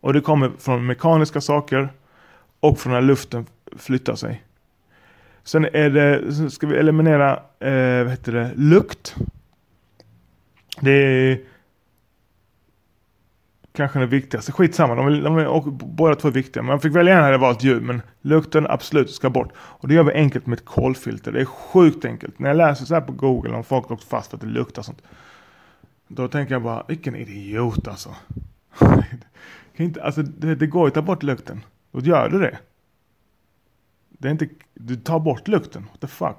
Och 0.00 0.12
det 0.12 0.20
kommer 0.20 0.50
från 0.58 0.86
mekaniska 0.86 1.40
saker 1.40 1.92
och 2.60 2.78
från 2.78 2.92
när 2.92 3.00
luften 3.00 3.46
flyttar 3.76 4.14
sig. 4.14 4.42
Sen 5.44 5.64
är 5.64 5.90
det, 5.90 6.34
sen 6.34 6.50
ska 6.50 6.66
vi 6.66 6.76
eliminera 6.76 7.32
eh, 7.58 8.04
vad 8.04 8.10
heter 8.10 8.32
det, 8.32 8.52
lukt. 8.56 9.14
Det 10.80 10.90
är 10.90 11.40
kanske 13.72 13.98
det 13.98 14.06
viktigaste. 14.06 14.52
Skitsamma, 14.52 14.94
de, 14.94 15.06
är, 15.06 15.22
de 15.22 15.38
är 15.38 15.46
och, 15.46 15.72
båda 15.72 16.14
två 16.14 16.28
är 16.28 16.32
viktiga. 16.32 16.62
Man 16.62 16.80
fick 16.80 16.96
välja 16.96 17.18
en 17.18 17.24
hade 17.24 17.38
valt 17.38 17.64
ljud, 17.64 17.82
men 17.82 18.02
lukten 18.22 18.66
absolut 18.66 19.10
ska 19.10 19.30
bort. 19.30 19.52
Och 19.56 19.88
det 19.88 19.94
gör 19.94 20.04
vi 20.04 20.12
enkelt 20.12 20.46
med 20.46 20.58
ett 20.58 20.64
kolfilter. 20.64 21.32
Det 21.32 21.40
är 21.40 21.44
sjukt 21.44 22.04
enkelt. 22.04 22.38
När 22.38 22.48
jag 22.48 22.56
läser 22.56 22.84
så 22.84 22.94
här 22.94 23.00
på 23.00 23.12
Google 23.12 23.56
om 23.56 23.64
folk 23.64 23.90
åkt 23.90 24.04
fast 24.04 24.30
för 24.30 24.36
att 24.36 24.40
det 24.40 24.46
luktar 24.46 24.82
sånt. 24.82 25.02
Då 26.08 26.28
tänker 26.28 26.54
jag 26.54 26.62
bara, 26.62 26.84
vilken 26.88 27.16
idiot 27.16 27.88
alltså. 27.88 28.14
kan 29.76 29.86
inte, 29.86 30.02
alltså 30.02 30.22
det, 30.22 30.54
det 30.54 30.66
går 30.66 30.82
ju 30.82 30.88
att 30.88 30.94
ta 30.94 31.02
bort 31.02 31.22
lukten. 31.22 31.60
Då 31.98 32.06
gör 32.06 32.28
du 32.28 32.38
det. 32.38 32.58
Det 34.08 34.28
är 34.28 34.32
inte, 34.32 34.48
du 34.74 34.96
tar 34.96 35.18
bort 35.18 35.48
lukten. 35.48 35.82
What 35.82 36.00
the 36.00 36.06
fuck. 36.06 36.36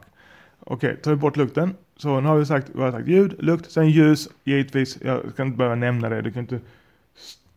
Okej, 0.60 0.98
tar 0.98 1.12
vi 1.12 1.18
bort 1.18 1.38
lukten. 1.38 1.76
Så 1.98 2.20
nu 2.20 2.28
har 2.28 2.38
vi 2.38 2.46
sagt, 2.46 2.70
vi 2.74 2.82
har 2.82 2.92
sagt 2.92 3.08
ljud, 3.08 3.36
lukt, 3.40 3.72
sen 3.72 3.90
ljus 3.90 4.30
givetvis. 4.44 4.98
Jag 5.02 5.32
ska 5.34 5.44
inte 5.44 5.58
behöva 5.58 5.76
nämna 5.76 6.10
det. 6.10 6.22
Du 6.22 6.32
kan 6.32 6.42
inte, 6.42 6.60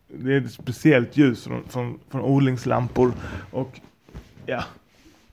det 0.07 0.33
är 0.33 0.41
ett 0.41 0.51
speciellt 0.51 1.17
ljus 1.17 1.43
från, 1.43 1.63
från, 1.69 1.99
från 2.09 2.21
odlingslampor. 2.21 3.13
Och 3.51 3.79
ja, 4.45 4.63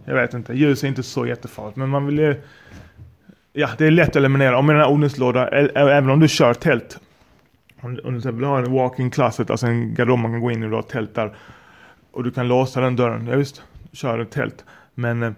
jag 0.04 0.14
vet 0.14 0.34
inte. 0.34 0.52
Ljus 0.52 0.84
är 0.84 0.88
inte 0.88 1.02
så 1.02 1.26
jättefarligt. 1.26 1.76
Men 1.76 1.88
man 1.88 2.06
vill 2.06 2.18
ju, 2.18 2.42
ja 3.52 3.68
det 3.78 3.86
är 3.86 3.90
lätt 3.90 4.08
att 4.08 4.16
eliminera. 4.16 4.58
Om 4.58 4.70
en 4.70 4.84
odlingslåda, 4.84 5.48
även 5.48 6.10
om 6.10 6.20
du 6.20 6.28
kör 6.28 6.54
tält. 6.54 6.98
Om, 7.80 7.98
om 8.04 8.20
du 8.20 8.32
vill 8.32 8.44
ha 8.44 8.58
en 8.58 8.72
walk-in 8.72 9.10
closet, 9.10 9.50
alltså 9.50 9.66
en 9.66 9.94
garderob 9.94 10.18
man 10.18 10.32
kan 10.32 10.40
gå 10.40 10.50
in 10.50 10.62
i 10.62 10.66
och 10.66 10.70
du 10.70 10.76
har 10.76 10.82
tält 10.82 11.14
där. 11.14 11.36
Och 12.12 12.24
du 12.24 12.30
kan 12.30 12.48
låsa 12.48 12.80
den 12.80 12.96
dörren. 12.96 13.26
Ja 13.26 13.36
visst, 13.36 13.62
kör 13.92 14.18
ett 14.18 14.30
tält. 14.30 14.64
Men 14.94 15.22
eh, 15.22 15.32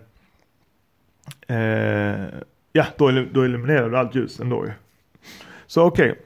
eh 1.57 2.29
ja, 2.73 2.87
då, 2.97 3.11
då 3.33 3.43
eliminerar 3.43 3.91
du 3.91 3.99
allt 3.99 4.15
ljus 4.15 4.41
ändå 4.41 4.67
ju. 4.67 4.73
Så 5.67 5.83
okej. 5.83 6.11
Okay. 6.11 6.23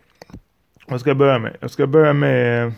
Vad 0.87 1.01
ska 1.01 1.11
jag 1.11 1.17
börja 1.17 1.39
med? 1.39 1.57
Jag 1.61 1.71
ska 1.71 1.87
börja 1.87 2.13
med 2.13 2.73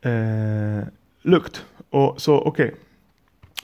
eh, 0.00 0.86
lukt. 1.22 1.64
Och 1.90 2.20
så 2.20 2.40
okej. 2.40 2.66
Okay. 2.66 2.80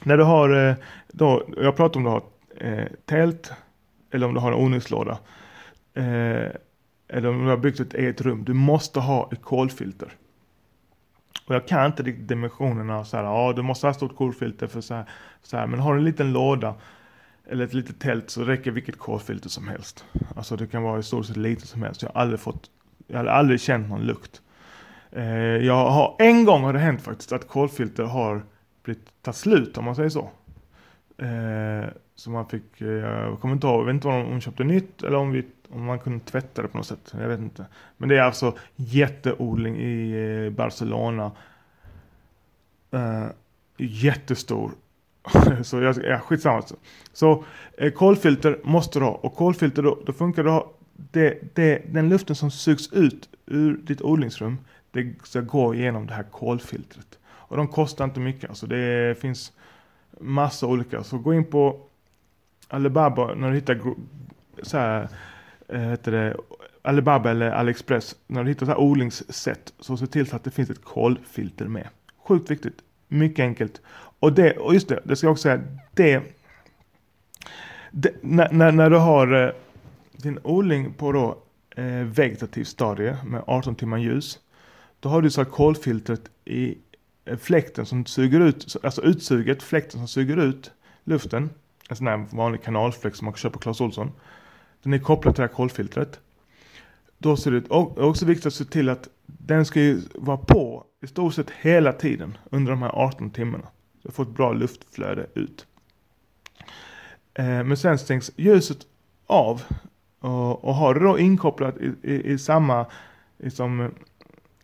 När 0.03 0.17
du 0.17 0.25
har, 0.25 0.69
eh, 0.69 0.75
då, 1.09 1.43
jag 1.57 1.77
pratar 1.77 2.01
om 2.01 2.05
du 2.05 2.11
har 2.11 2.23
eh, 2.57 2.87
tält 3.05 3.53
eller 4.11 4.27
om 4.27 4.35
du 4.35 4.41
har 4.41 4.53
en 4.53 4.59
ordningslåda. 4.59 5.19
Eh, 5.95 6.49
eller 7.09 7.29
om 7.29 7.45
du 7.45 7.51
har 7.51 7.57
byggt 7.57 7.81
ett 7.81 7.95
eget 7.95 8.21
rum. 8.21 8.45
Du 8.45 8.53
måste 8.53 9.01
ha 9.01 9.29
ett 9.33 9.43
kolfilter. 9.43 10.13
Och 11.51 11.57
jag 11.57 11.69
kan 11.69 11.87
inte 11.87 12.03
riktigt 12.03 12.29
dimensionerna 12.29 13.05
så 13.05 13.17
här, 13.17 13.25
ja 13.25 13.53
du 13.57 13.63
måste 13.63 13.87
ha 13.87 13.95
stort 13.95 14.17
kolfilter 14.17 14.67
för 14.67 14.81
så 14.81 14.95
här, 14.95 15.05
så 15.43 15.57
här. 15.57 15.67
Men 15.67 15.81
har 15.81 15.93
du 15.93 15.99
en 15.99 16.05
liten 16.05 16.33
låda 16.33 16.75
eller 17.47 17.65
ett 17.65 17.75
litet 17.75 18.01
tält 18.01 18.31
så 18.31 18.45
räcker 18.45 18.71
vilket 18.71 18.99
kolfilter 18.99 19.49
som 19.49 19.69
helst. 19.69 20.05
Alltså 20.37 20.57
det 20.57 20.67
kan 20.67 20.83
vara 20.83 20.99
i 20.99 21.03
stort 21.03 21.27
sett 21.27 21.37
lite 21.37 21.67
som 21.67 21.83
helst. 21.83 22.03
Jag 22.03 22.11
har 22.15 22.21
aldrig 22.21 22.41
fått, 22.41 22.71
jag 23.07 23.19
har 23.19 23.27
aldrig 23.27 23.61
känt 23.61 23.89
någon 23.89 24.03
lukt. 24.03 24.43
Eh, 25.13 25.25
jag 25.57 25.91
har, 25.91 26.17
en 26.19 26.45
gång 26.45 26.63
har 26.63 26.73
det 26.73 26.79
hänt 26.79 27.03
faktiskt 27.03 27.33
att 27.33 27.49
kolfilter 27.49 28.05
har 28.05 28.43
blivit 28.83 29.23
tagit 29.23 29.37
slut 29.37 29.79
om 29.79 29.85
man 29.85 29.97
säger 29.97 30.11
så. 30.11 30.31
Eh, 31.19 31.89
så 32.15 32.31
man 32.31 32.47
fick, 32.47 32.81
eh, 32.81 32.89
jag 32.89 33.41
kommer 33.41 33.55
inte 33.55 33.67
ihåg, 33.67 33.81
jag 33.81 33.85
vet 33.85 33.95
inte 33.95 34.09
om 34.09 34.31
de 34.31 34.41
köpte 34.41 34.65
nytt 34.65 35.03
eller 35.03 35.17
om, 35.17 35.33
vi, 35.33 35.47
om 35.73 35.85
man 35.85 35.99
kunde 35.99 36.25
tvätta 36.25 36.63
det 36.63 36.69
på 36.69 36.77
något 36.77 36.87
sätt. 36.87 37.15
Jag 37.21 37.29
vet 37.29 37.41
inte. 37.41 37.67
Men 37.97 38.09
det 38.09 38.17
är 38.17 38.23
alltså 38.23 38.57
jätteodling 38.77 39.77
i 39.77 40.13
eh, 40.47 40.53
Barcelona. 40.53 41.33
Uh, 42.95 43.27
jättestor. 43.77 44.73
så 45.63 45.81
jag, 45.81 45.97
ja, 46.05 46.19
skitsamma. 46.19 46.57
Alltså. 46.57 46.77
Så 47.13 47.45
eh, 47.79 47.93
kolfilter 47.93 48.59
måste 48.65 48.99
du 48.99 49.05
ha. 49.05 49.13
Och 49.13 49.35
kolfilter 49.35 49.83
då, 49.83 49.99
då 50.07 50.13
funkar 50.13 50.45
det 50.45 50.63
det, 51.11 51.55
det, 51.55 51.83
den 51.93 52.09
luften 52.09 52.37
som 52.37 52.51
sugs 52.51 52.93
ut 52.93 53.29
ur 53.47 53.77
ditt 53.77 54.03
odlingsrum. 54.03 54.59
Det 54.91 55.15
ska 55.25 55.41
gå 55.41 55.75
igenom 55.75 56.07
det 56.07 56.15
här 56.15 56.23
kolfiltret. 56.23 57.19
Och 57.25 57.57
de 57.57 57.69
kostar 57.69 58.05
inte 58.05 58.21
mycket. 58.21 58.51
Alltså 58.51 58.67
det 58.67 59.21
finns 59.21 59.53
massa 60.21 60.67
olika. 60.67 61.05
Så 61.05 61.19
gå 61.19 61.35
in 61.35 61.45
på 61.45 61.81
Alibaba 62.69 63.35
när 63.35 63.49
du 63.49 63.55
hittar 63.55 63.81
så 64.63 64.79
här, 64.79 65.09
Eh, 65.73 65.81
heter 65.81 66.13
det, 66.13 66.37
Alibaba 66.83 67.31
eller 67.31 67.51
AliExpress. 67.51 68.17
När 68.27 68.45
du 68.45 68.49
hittar 68.49 68.67
så 68.67 68.73
här 68.73 68.81
odlingssätt 68.81 69.73
så 69.79 69.97
se 69.97 70.07
till 70.07 70.27
så 70.27 70.37
att 70.37 70.45
det 70.45 70.51
finns 70.51 70.71
ett 70.71 70.85
kolfilter 70.85 71.65
med. 71.65 71.89
Sjukt 72.29 72.51
viktigt. 72.51 72.79
Mycket 73.09 73.43
enkelt. 73.43 73.81
Och, 74.21 74.33
det, 74.33 74.57
och 74.57 74.75
just 74.75 74.89
det, 74.89 75.01
det 75.05 75.17
ska 75.17 75.27
jag 75.27 75.33
också 75.33 75.43
säga. 75.43 75.61
Det, 75.95 76.23
det 77.91 78.15
när, 78.23 78.53
när, 78.53 78.73
när, 78.73 78.91
du 78.91 78.97
har 78.97 79.47
eh, 79.47 79.53
din 80.13 80.39
odling 80.43 80.93
på 80.93 81.13
då 81.13 81.39
eh, 81.77 82.05
vegetativ 82.05 82.65
stadie 82.65 83.17
med 83.25 83.43
18 83.47 83.75
timmar 83.75 83.99
ljus. 83.99 84.39
Då 85.01 85.09
har 85.09 85.23
du 85.23 85.31
så 85.31 85.43
här 85.43 85.51
kolfiltret 85.51 86.31
i 86.45 86.79
eh, 87.25 87.37
fläkten 87.37 87.87
som 87.87 88.07
suger 88.07 88.41
ut, 88.41 88.77
alltså 88.83 89.03
utsuget, 89.03 89.63
fläkten 89.63 90.01
som 90.01 90.09
suger 90.09 90.37
ut 90.37 90.73
luften. 91.05 91.51
En 91.89 91.97
sån 91.97 92.07
här 92.07 92.27
vanlig 92.31 92.63
kanalfläkt 92.63 93.17
som 93.17 93.25
man 93.25 93.33
kan 93.33 93.39
köpa 93.39 93.53
på 93.53 93.59
Clas 93.59 93.81
Ohlson. 93.81 94.13
Den 94.83 94.93
är 94.93 94.99
kopplad 94.99 95.35
till 95.35 95.43
det 95.43 95.49
här 95.49 95.55
kolfiltret. 95.55 96.21
Då 97.19 97.37
ser 97.37 97.51
det 97.51 97.57
ut, 97.57 97.69
och 97.69 97.93
det 97.95 98.01
är 98.01 98.05
också 98.05 98.27
viktigt 98.27 98.47
att 98.47 98.55
se 98.55 98.65
till 98.65 98.89
att 98.89 99.09
den 99.27 99.67
ska 99.67 99.81
ju 99.81 100.01
vara 100.15 100.37
på 100.37 100.85
i 101.03 101.07
stort 101.07 101.35
sett 101.35 101.51
hela 101.51 101.93
tiden 101.93 102.39
under 102.51 102.71
de 102.73 102.83
här 102.83 102.91
18 102.91 103.31
timmarna. 103.31 103.67
Så 104.03 104.09
att 104.09 104.15
får 104.15 104.23
ett 104.23 104.29
bra 104.29 104.53
luftflöde 104.53 105.27
ut. 105.35 105.67
Eh, 107.35 107.65
men 107.65 107.77
sen 107.77 107.99
stängs 107.99 108.31
ljuset 108.37 108.79
av. 109.27 109.63
Och, 110.21 110.65
och 110.65 110.75
har 110.75 110.95
du 110.95 111.01
då 111.01 111.19
inkopplat 111.19 111.77
i, 111.77 111.93
i, 112.03 112.33
i 112.33 112.39
samma, 112.39 112.87
liksom, 113.39 113.81
eh, 113.81 113.91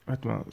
vet 0.05 0.25
man, 0.25 0.45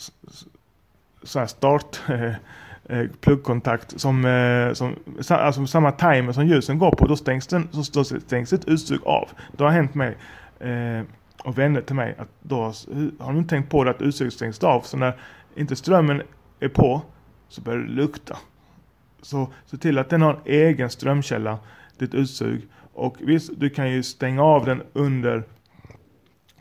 så 1.24 1.39
här 1.39 1.48
start, 1.48 2.01
eh, 2.90 3.06
pluggkontakt 3.20 4.00
som, 4.00 4.25
eh, 4.25 4.74
som 4.74 4.96
alltså 5.30 5.68
samma 5.68 5.92
timer 5.92 6.32
som 6.32 6.48
ljusen 6.48 6.78
går 6.78 6.92
på, 6.92 7.08
då 7.08 7.16
stängs, 7.16 7.48
den, 7.48 7.68
så 7.72 8.04
stängs 8.04 8.54
ett 8.54 8.66
utsug 8.66 9.04
av. 9.06 9.30
Det 9.52 9.63
har 9.63 9.72
hänt 9.72 9.96
mig 9.96 10.18
eh, 10.60 11.02
och 11.44 11.58
vänner 11.58 11.82
till 11.82 11.96
mig 11.96 12.16
att 12.18 12.30
då 12.42 12.62
har 13.20 13.34
de 13.34 13.48
tänkt 13.48 13.70
på 13.70 13.84
det 13.84 13.92
att 13.92 14.02
utsuget 14.02 14.34
stängs 14.34 14.63
av. 14.63 14.82
Så 14.82 14.98
när 14.98 15.20
inte 15.56 15.75
strömmen 15.75 16.22
är 16.60 16.70
på 16.70 17.02
så 17.50 17.62
börjar 17.62 17.80
det 17.80 17.92
lukta. 17.92 18.38
Så 19.22 19.48
se 19.66 19.78
till 19.78 19.98
att 19.98 20.10
den 20.10 20.22
har 20.22 20.34
en 20.34 20.40
egen 20.46 20.90
strömkälla, 20.90 21.60
ditt 21.98 22.13
utsug. 22.13 22.68
Och 22.94 23.18
visst, 23.20 23.52
du 23.58 23.70
kan 23.70 23.92
ju 23.92 24.04
stänga 24.04 24.44
av 24.44 24.66
den 24.66 24.82
under 24.94 25.44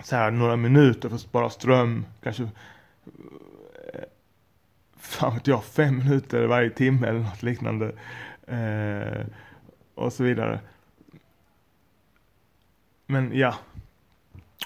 så 0.02 0.16
här 0.16 0.30
några 0.30 0.56
minuter 0.56 1.08
för 1.08 1.16
att 1.16 1.22
spara 1.22 1.50
ström. 1.50 2.06
Kanske, 2.22 2.48
fan 5.02 5.34
vet 5.34 5.46
jag, 5.46 5.64
fem 5.64 5.98
minuter 5.98 6.46
varje 6.46 6.70
timme 6.70 7.06
eller 7.06 7.20
något 7.20 7.42
liknande. 7.42 7.92
Eh, 8.46 9.26
och 9.94 10.12
så 10.12 10.24
vidare. 10.24 10.60
Men 13.06 13.30
ja, 13.34 13.54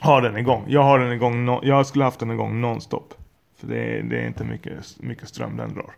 ha 0.01 0.21
den 0.21 0.37
igång. 0.37 0.65
Jag 0.69 0.83
har 0.83 0.99
den 0.99 1.13
igång, 1.13 1.61
jag 1.63 1.87
skulle 1.87 2.05
haft 2.05 2.21
den 2.21 2.31
igång 2.31 2.61
nonstop. 2.61 3.15
För 3.57 3.67
det 3.67 3.99
är, 3.99 4.03
det 4.03 4.19
är 4.19 4.27
inte 4.27 4.45
mycket, 4.45 5.01
mycket 5.01 5.29
ström 5.29 5.57
den 5.57 5.75
drar. 5.75 5.97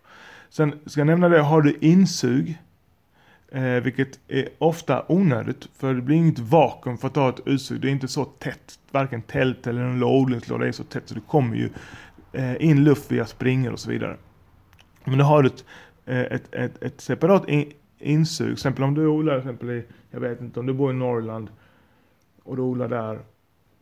Sen 0.49 0.81
ska 0.87 1.01
jag 1.01 1.07
nämna 1.07 1.29
det, 1.29 1.41
har 1.41 1.63
du 1.63 1.79
insug. 1.81 2.59
Eh, 3.53 3.63
vilket 3.63 4.21
är 4.29 4.49
ofta 4.59 5.05
onödigt 5.09 5.69
för 5.79 5.95
det 5.95 6.03
blir 6.03 6.17
inget 6.17 6.39
vakuum 6.39 6.99
för 6.99 7.09
att 7.09 7.17
ha 7.17 7.29
ett 7.29 7.47
utsug. 7.47 7.81
Det 7.81 7.89
är 7.89 7.93
inte 7.93 8.09
så 8.09 8.25
tätt. 8.25 8.79
Varken 8.91 9.23
tält 9.23 9.67
eller 9.67 9.83
en 9.83 10.03
odlingslåda 10.03 10.67
är 10.67 10.73
så 10.73 10.85
tätt 10.85 11.09
så 11.09 11.15
det 11.15 11.21
kommer 11.21 11.57
ju 11.57 11.71
eh, 12.33 12.65
in 12.65 12.85
luft 12.85 13.13
via 13.13 13.27
springor 13.27 13.73
och 13.73 13.81
så 13.81 13.91
vidare. 13.91 14.17
Men 15.09 15.19
du 15.19 15.25
har 15.25 15.45
ett, 15.45 15.65
eh, 16.07 16.21
ett, 16.21 16.55
ett, 16.55 16.83
ett 16.83 17.01
separat 17.01 17.49
in, 17.49 17.73
insug. 17.99 18.47
Till 18.47 18.53
exempel 18.53 18.85
om 18.85 18.95
du 18.95 19.07
odlar 19.07 19.33
till 19.33 19.49
exempel 19.49 19.71
i, 19.71 19.85
jag 20.11 20.21
vet 20.21 20.41
inte, 20.41 20.61
om 20.61 20.67
du 20.67 20.73
bor 20.73 20.91
i 20.91 20.95
Norrland 20.95 21.49
och 22.43 22.57
du 22.57 22.63
odlar 22.63 22.89
där 22.89 23.19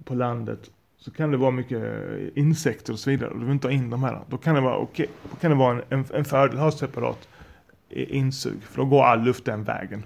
på 0.05 0.15
landet 0.15 0.71
så 0.99 1.11
kan 1.11 1.31
det 1.31 1.37
vara 1.37 1.51
mycket 1.51 1.83
eh, 1.83 2.29
insekter 2.35 2.93
och 2.93 2.99
så 2.99 3.11
vidare 3.11 3.31
och 3.31 3.39
du 3.39 3.45
vill 3.45 3.53
inte 3.53 3.67
ha 3.67 3.73
in 3.73 3.91
de 3.91 4.03
här. 4.03 4.21
Då 4.29 4.39
kan 4.39 4.55
det 4.55 4.61
vara, 4.61 4.79
okay, 4.79 5.07
då 5.31 5.37
kan 5.37 5.51
det 5.51 5.57
vara 5.57 5.73
en, 5.73 5.83
en, 5.89 6.05
en 6.15 6.25
fördel 6.25 6.57
att 6.57 6.63
ha 6.63 6.73
separat 6.73 7.29
eh, 7.89 8.17
insug 8.17 8.63
för 8.63 8.77
då 8.77 8.85
går 8.85 9.05
all 9.05 9.23
luft 9.23 9.45
den 9.45 9.65
vägen. 9.65 10.05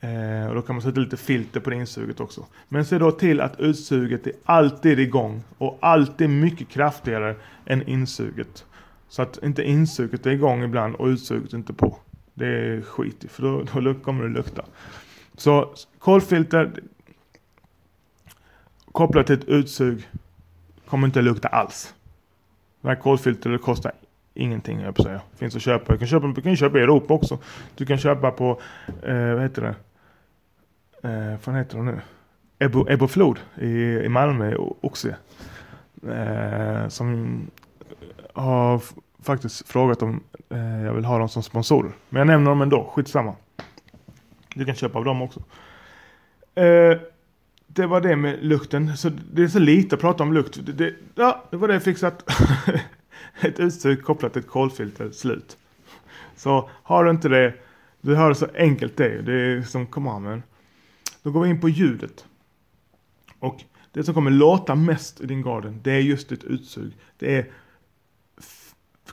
Eh, 0.00 0.48
och 0.48 0.54
då 0.54 0.62
kan 0.62 0.74
man 0.74 0.82
sätta 0.82 1.00
lite 1.00 1.16
filter 1.16 1.60
på 1.60 1.70
det 1.70 1.76
insuget 1.76 2.20
också. 2.20 2.46
Men 2.68 2.84
se 2.84 2.98
då 2.98 3.10
till 3.10 3.40
att 3.40 3.60
utsuget 3.60 4.26
är 4.26 4.32
alltid 4.44 5.00
igång 5.00 5.42
och 5.58 5.78
alltid 5.80 6.30
mycket 6.30 6.68
kraftigare 6.68 7.34
än 7.66 7.88
insuget. 7.88 8.64
Så 9.12 9.22
att 9.22 9.38
inte 9.42 9.62
insuget 9.62 10.26
är 10.26 10.30
igång 10.30 10.62
ibland 10.62 10.94
och 10.94 11.06
utsuget 11.06 11.52
inte 11.52 11.72
på. 11.72 11.96
Det 12.34 12.46
är 12.46 12.80
skit 12.80 13.24
i, 13.24 13.28
för 13.28 13.42
då, 13.42 13.80
då 13.80 13.94
kommer 13.94 14.24
det 14.24 14.30
lukta. 14.30 14.64
Så 15.36 15.74
kolfilter 15.98 16.72
kopplat 18.92 19.26
till 19.26 19.38
ett 19.38 19.44
utsug 19.44 20.08
kommer 20.86 21.06
inte 21.06 21.22
lukta 21.22 21.48
alls. 21.48 21.94
Det 22.80 22.88
här 22.88 22.94
kolfiltret 22.94 23.62
kostar 23.62 23.92
ingenting, 24.34 24.80
jag 24.80 24.94
på 24.94 25.02
säga. 25.02 25.20
Finns 25.36 25.56
att 25.56 25.62
köpa. 25.62 25.92
Du 25.92 25.98
kan 25.98 26.08
köpa, 26.08 26.26
du 26.26 26.42
kan 26.42 26.56
köpa 26.56 26.78
i 26.78 26.82
Europa 26.82 27.14
också. 27.14 27.38
Du 27.74 27.86
kan 27.86 27.98
köpa 27.98 28.30
på, 28.30 28.60
eh, 29.02 29.32
vad 29.34 29.42
heter 29.42 29.62
det? 29.62 29.74
Eh, 31.08 31.38
vad 31.44 31.56
heter 31.56 31.78
det 31.78 31.84
nu? 31.84 32.00
Ebbo, 32.58 32.86
Ebbo 32.88 33.08
Flod 33.08 33.38
i, 33.60 33.68
i 34.04 34.08
Malmö, 34.08 34.56
Oxie. 34.80 35.16
Eh, 36.08 36.88
som 36.88 37.40
har 38.34 38.82
faktiskt 39.22 39.68
frågat 39.68 40.02
om 40.02 40.20
eh, 40.50 40.82
jag 40.82 40.94
vill 40.94 41.04
ha 41.04 41.18
dem 41.18 41.28
som 41.28 41.42
sponsorer. 41.42 41.92
Men 42.08 42.18
jag 42.18 42.26
nämner 42.26 42.50
dem 42.50 42.62
ändå, 42.62 42.90
skitsamma. 42.94 43.34
Du 44.54 44.64
kan 44.64 44.74
köpa 44.74 44.98
av 44.98 45.04
dem 45.04 45.22
också. 45.22 45.40
Eh, 46.54 46.98
det 47.66 47.86
var 47.86 48.00
det 48.00 48.16
med 48.16 48.44
lukten. 48.44 48.96
Så 48.96 49.10
det 49.32 49.42
är 49.42 49.48
så 49.48 49.58
lite 49.58 49.94
att 49.94 50.00
prata 50.00 50.22
om 50.22 50.32
lukt. 50.32 50.58
Det, 50.66 50.72
det, 50.72 50.94
ja, 51.14 51.44
det 51.50 51.56
var 51.56 51.68
det 51.68 51.80
fixat. 51.80 52.30
ett 53.40 53.60
utsug 53.60 54.04
kopplat 54.04 54.32
till 54.32 54.42
ett 54.42 54.48
kolfilter, 54.48 55.10
slut. 55.10 55.56
Så 56.36 56.70
har 56.70 57.04
du 57.04 57.10
inte 57.10 57.28
det, 57.28 57.54
du 58.00 58.16
hör 58.16 58.34
så 58.34 58.46
enkelt 58.54 58.96
det 58.96 59.06
är. 59.06 59.22
Det 59.22 59.32
är 59.32 59.62
som, 59.62 59.86
come 59.86 60.10
on 60.10 60.22
man. 60.22 60.42
Då 61.22 61.30
går 61.30 61.42
vi 61.42 61.50
in 61.50 61.60
på 61.60 61.68
ljudet. 61.68 62.24
Och 63.38 63.64
det 63.92 64.04
som 64.04 64.14
kommer 64.14 64.30
låta 64.30 64.74
mest 64.74 65.20
i 65.20 65.26
din 65.26 65.42
garden, 65.42 65.80
det 65.82 65.92
är 65.92 66.00
just 66.00 66.28
ditt 66.28 66.44
utsug. 66.44 66.92
Det 67.18 67.36
är 67.36 67.46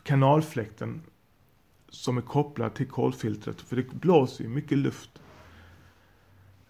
kanalfläkten 0.09 1.01
som 1.89 2.17
är 2.17 2.21
kopplad 2.21 2.73
till 2.73 2.87
kolfiltret. 2.87 3.61
För 3.61 3.75
det 3.75 3.91
blåser 3.91 4.43
ju 4.43 4.49
mycket 4.49 4.77
luft. 4.77 5.09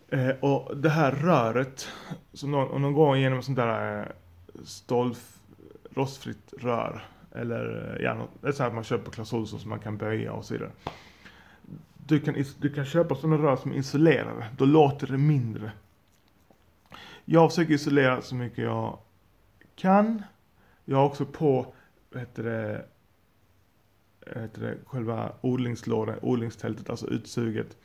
Eh, 0.10 0.30
och 0.30 0.78
det 0.78 0.90
här 0.90 1.12
röret, 1.12 1.88
som 2.34 2.52
någon, 2.52 2.72
om 2.72 2.82
någon 2.82 2.94
går 2.94 3.18
igenom 3.18 3.42
sånt 3.42 3.56
där 3.56 4.00
eh, 4.00 4.06
stolf, 4.64 5.40
rostfritt 5.92 6.54
rör. 6.58 7.08
Eller 7.32 7.96
eh, 7.96 8.04
ja, 8.04 8.28
det 8.42 8.48
är 8.48 8.52
så 8.52 8.64
att 8.64 8.74
man 8.74 8.84
köper 8.84 9.06
på 9.06 9.12
Clas 9.12 9.34
Ohlson 9.34 9.60
som 9.60 9.70
man 9.70 9.80
kan 9.80 9.98
böja 9.98 10.34
och 10.34 10.46
så 10.46 10.54
vidare. 10.54 10.72
Du 12.08 12.20
kan, 12.20 12.44
du 12.60 12.74
kan 12.74 12.86
köpa 12.86 13.16
sådana 13.16 13.38
rör 13.44 13.56
som 13.56 13.72
är 13.72 13.76
isolerade. 13.76 14.48
Då 14.58 14.66
låter 14.66 15.08
det 15.08 15.18
mindre. 15.18 15.72
Jag 17.26 17.50
försöker 17.50 17.74
isolera 17.74 18.22
så 18.22 18.36
mycket 18.36 18.64
jag 18.64 18.98
kan. 19.76 20.24
Jag 20.86 20.98
har 20.98 21.06
också 21.06 21.26
på, 21.26 21.74
vad 22.10 22.20
heter 22.20 22.44
det, 22.44 22.86
heter 24.36 24.62
det 24.62 24.78
själva 24.86 25.32
odlingslådan, 25.42 26.20
odlingstältet, 26.22 26.90
alltså 26.90 27.08
utsuget. 27.08 27.78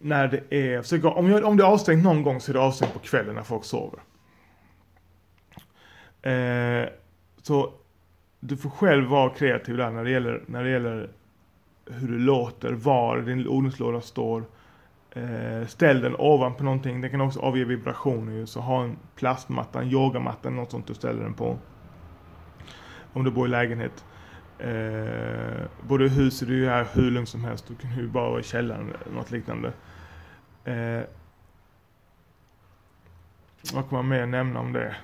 När 0.00 0.28
det 0.28 0.56
är, 0.56 0.82
försöker, 0.82 1.18
om, 1.18 1.30
jag, 1.30 1.44
om 1.44 1.56
det 1.56 1.62
är 1.62 1.68
avstängt 1.68 2.04
någon 2.04 2.22
gång 2.22 2.40
så 2.40 2.52
är 2.52 2.54
det 2.54 2.60
avstängt 2.60 2.92
på 2.92 2.98
kvällen 2.98 3.34
när 3.34 3.42
folk 3.42 3.64
sover. 3.64 4.00
Eh, 6.22 6.88
så 7.42 7.72
du 8.40 8.56
får 8.56 8.70
själv 8.70 9.08
vara 9.08 9.30
kreativ 9.30 9.76
där 9.76 9.90
när 9.90 10.04
det 10.04 10.10
gäller, 10.10 10.44
när 10.46 10.64
det 10.64 10.70
gäller 10.70 11.10
hur 11.86 12.08
du 12.08 12.18
låter, 12.18 12.72
var 12.72 13.18
din 13.18 13.48
odlingslåda 13.48 14.00
står. 14.00 14.44
Eh, 15.10 15.66
ställ 15.66 16.00
den 16.00 16.16
ovanpå 16.18 16.64
någonting. 16.64 17.00
Den 17.00 17.10
kan 17.10 17.20
också 17.20 17.40
avge 17.40 17.64
vibrationer 17.64 18.32
ju, 18.32 18.46
Så 18.46 18.60
ha 18.60 18.84
en 18.84 18.96
plastmatta, 19.16 19.80
en 19.80 19.90
yogamatta 19.90 20.48
eller 20.48 20.56
något 20.56 20.70
sånt 20.70 20.86
du 20.86 20.94
ställer 20.94 21.22
den 21.22 21.34
på. 21.34 21.58
Om 23.12 23.24
du 23.24 23.30
bor 23.30 23.46
i 23.46 23.50
lägenhet. 23.50 24.04
Eh, 24.58 26.00
i 26.00 26.08
hus 26.08 26.42
är 26.42 26.46
du 26.46 26.56
ju 26.56 26.68
här 26.68 26.86
hur 26.94 27.10
lugnt 27.10 27.28
som 27.28 27.44
helst. 27.44 27.68
Du 27.68 27.74
kan 27.74 27.96
ju 27.96 28.08
bara 28.08 28.30
vara 28.30 28.40
i 28.40 28.42
källaren 28.42 28.92
eller 29.04 29.14
något 29.14 29.30
liknande. 29.30 29.72
Eh, 30.64 31.02
vad 33.74 33.88
kan 33.88 33.96
man 33.96 34.08
mer 34.08 34.26
nämna 34.26 34.60
om 34.60 34.72
det? 34.72 34.96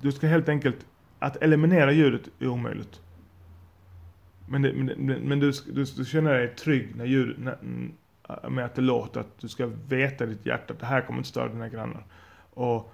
Du 0.00 0.12
ska 0.12 0.26
helt 0.26 0.48
enkelt, 0.48 0.86
att 1.18 1.36
eliminera 1.36 1.92
ljudet 1.92 2.28
är 2.38 2.46
omöjligt. 2.46 3.00
Men, 4.48 4.62
det, 4.62 4.72
men, 4.72 5.20
men 5.20 5.40
du, 5.40 5.52
du, 5.52 5.84
du, 5.84 6.04
känner 6.04 6.34
dig 6.34 6.54
trygg 6.54 6.96
när 6.96 7.04
ljud, 7.04 7.38
när, 7.38 7.52
mm, 7.52 7.92
med 8.48 8.64
att 8.64 8.74
det 8.74 8.82
låter, 8.82 9.20
att 9.20 9.38
du 9.38 9.48
ska 9.48 9.66
veta 9.88 10.24
i 10.24 10.26
ditt 10.26 10.46
hjärta 10.46 10.72
att 10.72 10.80
det 10.80 10.86
här 10.86 11.00
kommer 11.00 11.18
inte 11.18 11.28
störa 11.28 11.48
dina 11.48 11.68
grannar. 11.68 12.06
Och 12.50 12.92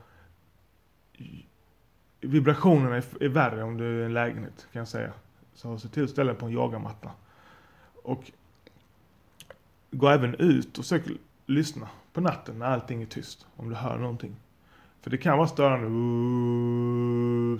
vibrationerna 2.20 2.96
är, 2.96 3.04
är 3.20 3.28
värre 3.28 3.62
om 3.62 3.76
du 3.76 3.84
är 3.84 4.02
i 4.02 4.04
en 4.04 4.14
lägenhet, 4.14 4.68
kan 4.72 4.80
jag 4.80 4.88
säga. 4.88 5.12
Så 5.54 5.78
se 5.78 5.88
till 5.88 6.04
att 6.04 6.10
ställa 6.10 6.32
dig 6.32 6.40
på 6.40 6.46
en 6.46 6.52
yogamatta. 6.52 7.10
Och 8.02 8.32
gå 9.90 10.08
även 10.08 10.34
ut 10.34 10.78
och 10.78 10.84
försök 10.84 11.02
lyssna 11.46 11.88
på 12.12 12.20
natten 12.20 12.58
när 12.58 12.66
allting 12.66 13.02
är 13.02 13.06
tyst, 13.06 13.46
om 13.56 13.68
du 13.68 13.74
hör 13.74 13.98
någonting. 13.98 14.36
För 15.00 15.10
det 15.10 15.18
kan 15.18 15.38
vara 15.38 15.48
störande, 15.48 15.86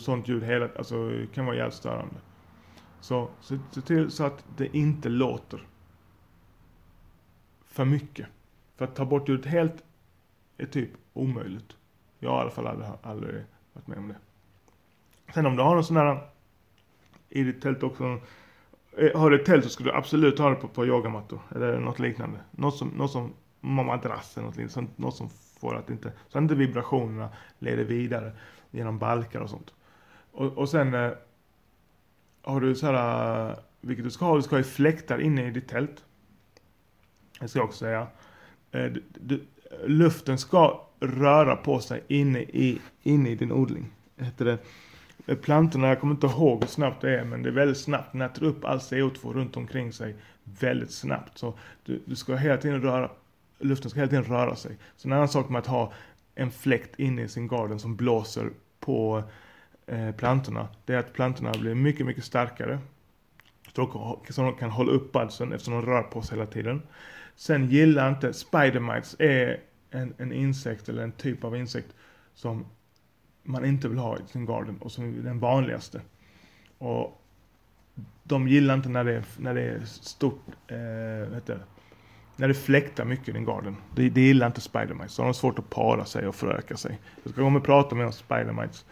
sånt 0.02 0.28
ljud 0.28 0.42
hela, 0.42 0.68
alltså 0.78 1.08
det 1.08 1.26
kan 1.26 1.46
vara 1.46 1.56
jävligt 1.56 1.74
störande. 1.74 2.14
Så 3.00 3.28
se 3.40 3.80
till 3.86 4.10
så 4.10 4.24
att 4.24 4.44
det 4.56 4.76
inte 4.76 5.08
låter 5.08 5.66
för 7.66 7.84
mycket. 7.84 8.26
För 8.76 8.84
att 8.84 8.94
ta 8.94 9.04
bort 9.04 9.28
ljudet 9.28 9.46
helt 9.46 9.84
är 10.56 10.66
typ 10.66 10.90
omöjligt. 11.12 11.76
Jag 12.18 12.30
har 12.30 12.38
i 12.38 12.40
alla 12.40 12.50
fall 12.50 12.66
aldrig, 12.66 12.90
aldrig 13.02 13.44
varit 13.72 13.86
med 13.86 13.98
om 13.98 14.08
det. 14.08 14.16
Sen 15.34 15.46
om 15.46 15.56
du 15.56 15.62
har 15.62 15.74
någon 15.74 15.84
sån 15.84 15.96
här 15.96 16.20
i 17.28 17.42
ditt 17.42 17.62
tält 17.62 17.82
också. 17.82 18.20
Eh, 18.96 19.20
har 19.20 19.30
du 19.30 19.40
ett 19.40 19.46
tält 19.46 19.64
så 19.64 19.70
ska 19.70 19.84
du 19.84 19.92
absolut 19.92 20.38
ha 20.38 20.50
det 20.50 20.56
på, 20.56 20.68
på 20.68 20.86
yogamattor. 20.86 21.40
Eller 21.54 21.78
något 21.78 21.98
liknande. 21.98 22.38
Något 22.50 22.76
som, 22.76 22.88
något 22.88 23.10
som 23.10 23.32
madrass 23.60 24.36
eller 24.36 24.46
något 24.46 24.56
liknande. 24.56 24.90
Något 24.96 25.16
som 25.16 25.30
får 25.60 25.76
att 25.76 25.90
inte, 25.90 26.12
så 26.28 26.38
att 26.38 26.42
inte 26.42 26.54
vibrationerna 26.54 27.28
leder 27.58 27.84
vidare 27.84 28.32
genom 28.70 28.98
balkar 28.98 29.40
och 29.40 29.50
sånt. 29.50 29.74
Och, 30.32 30.58
och 30.58 30.68
sen 30.68 30.94
eh, 30.94 31.10
har 32.42 32.60
du 32.60 32.74
så 32.74 32.86
här, 32.86 33.50
eh, 33.50 33.56
vilket 33.80 34.04
du 34.04 34.10
ska 34.10 34.24
ha, 34.24 34.36
du 34.36 34.42
ska 34.42 34.56
ha 34.56 34.62
fläktar 34.62 35.20
inne 35.20 35.46
i 35.46 35.50
ditt 35.50 35.68
tält. 35.68 36.04
Det 37.40 37.48
ska 37.48 37.58
jag 37.58 37.66
också 37.66 37.78
säga. 37.78 38.06
Eh, 38.70 38.84
du, 38.84 39.02
du, 39.20 39.46
luften 39.86 40.38
ska 40.38 40.86
röra 41.00 41.56
på 41.56 41.80
sig 41.80 42.04
inne 42.08 42.40
i, 42.40 42.80
inne 43.02 43.28
i 43.30 43.34
din 43.34 43.52
odling. 43.52 43.90
Heter 44.16 44.44
det. 44.44 44.58
Eh, 45.30 45.36
plantorna, 45.36 45.88
jag 45.88 46.00
kommer 46.00 46.14
inte 46.14 46.26
ihåg 46.26 46.60
hur 46.60 46.68
snabbt 46.68 47.00
det 47.00 47.18
är, 47.20 47.24
men 47.24 47.42
det 47.42 47.48
är 47.48 47.52
väldigt 47.52 47.78
snabbt. 47.78 48.12
Den 48.12 48.22
äter 48.22 48.42
upp 48.42 48.64
all 48.64 48.78
CO2 48.78 49.32
runt 49.32 49.56
omkring 49.56 49.92
sig 49.92 50.16
väldigt 50.44 50.90
snabbt. 50.90 51.38
Så 51.38 51.58
du, 51.84 52.02
du 52.04 52.16
ska 52.16 52.36
hela 52.36 52.56
tiden 52.56 52.82
röra 52.82 53.10
luften 53.58 53.90
ska 53.90 54.00
hela 54.00 54.10
tiden 54.10 54.24
röra 54.24 54.56
sig. 54.56 54.76
Så 54.96 55.08
en 55.08 55.12
annan 55.12 55.28
sak 55.28 55.48
med 55.48 55.58
att 55.58 55.66
ha 55.66 55.92
en 56.34 56.50
fläkt 56.50 56.98
inne 56.98 57.22
i 57.22 57.28
sin 57.28 57.48
garden 57.48 57.78
som 57.78 57.96
blåser 57.96 58.50
på 58.80 59.22
eh, 59.86 60.12
plantorna, 60.12 60.68
det 60.84 60.94
är 60.94 60.98
att 60.98 61.12
plantorna 61.12 61.52
blir 61.52 61.74
mycket, 61.74 62.06
mycket 62.06 62.24
starkare. 62.24 62.78
Så 63.72 64.12
de 64.36 64.54
kan 64.54 64.70
hålla 64.70 64.92
upp 64.92 65.12
balsen 65.12 65.52
eftersom 65.52 65.74
de 65.74 65.86
rör 65.86 66.02
på 66.02 66.22
sig 66.22 66.38
hela 66.38 66.50
tiden. 66.50 66.82
Sen 67.36 67.70
gillar 67.70 68.08
inte, 68.08 68.32
spidermites 68.32 69.16
är 69.18 69.60
en, 69.90 70.14
en 70.18 70.32
insekt 70.32 70.88
eller 70.88 71.02
en 71.02 71.12
typ 71.12 71.44
av 71.44 71.56
insekt 71.56 71.94
som 72.34 72.64
man 73.50 73.64
inte 73.64 73.88
vill 73.88 73.98
ha 73.98 74.16
i 74.16 74.20
sin 74.26 74.46
garden 74.46 74.78
och 74.80 74.92
som 74.92 75.04
är 75.04 75.22
den 75.22 75.38
vanligaste. 75.38 76.00
Och 76.78 77.22
de 78.22 78.48
gillar 78.48 78.74
inte 78.74 78.88
när 78.88 79.04
det 79.04 79.14
är, 79.14 79.24
när 79.38 79.54
det 79.54 79.62
är 79.62 79.80
stort, 79.84 80.42
eh, 80.68 81.34
heter 81.34 81.54
det? 81.54 81.60
när 82.40 82.48
det 82.48 82.54
fläktar 82.54 83.04
mycket 83.04 83.28
i 83.28 83.32
din 83.32 83.44
garden. 83.44 83.76
Det, 83.94 84.08
det 84.08 84.20
gillar 84.20 84.46
inte 84.46 84.60
Spidermites. 84.60 85.12
Så 85.12 85.22
de 85.22 85.26
har 85.26 85.32
svårt 85.32 85.58
att 85.58 85.70
para 85.70 86.04
sig 86.04 86.26
och 86.26 86.34
föröka 86.34 86.76
sig. 86.76 86.98
Jag 87.22 87.32
ska 87.32 87.42
komma 87.42 87.58
och 87.58 87.64
prata 87.64 87.94
med 87.94 88.06
oss 88.06 88.16
Spidermites. 88.16 88.84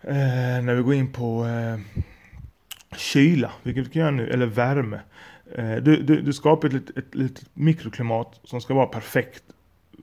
Eh, 0.00 0.14
när 0.62 0.74
vi 0.74 0.82
går 0.82 0.94
in 0.94 1.12
på 1.12 1.46
eh, 1.46 1.80
kyla, 2.96 3.52
vilket 3.62 3.86
vi 3.86 3.90
kan 3.90 4.00
göra 4.00 4.10
nu, 4.10 4.30
eller 4.30 4.46
värme. 4.46 5.00
Eh, 5.54 5.76
du, 5.76 6.02
du, 6.02 6.20
du 6.20 6.32
skapar 6.32 6.68
ett, 6.68 6.74
ett, 6.74 6.96
ett 6.96 7.14
litet 7.14 7.46
mikroklimat 7.54 8.40
som 8.44 8.60
ska 8.60 8.74
vara 8.74 8.86
perfekt 8.86 9.42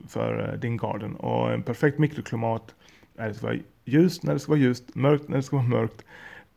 för 0.08 0.50
eh, 0.50 0.60
din 0.60 0.78
garden. 0.78 1.16
Och 1.16 1.52
en 1.54 1.64
perfekt 1.64 2.00
mikroklimat 2.00 2.76
är 3.18 3.28
det 3.28 3.34
ska 3.34 3.48
vara 3.48 3.58
ljust 3.86 4.24
när 4.24 4.34
det 4.34 4.40
ska 4.40 4.52
vara 4.52 4.60
ljust, 4.60 4.96
mörkt 4.96 5.28
när 5.28 5.38
det 5.38 5.44
ska 5.44 5.56
vara 5.56 5.68
mörkt. 5.68 6.06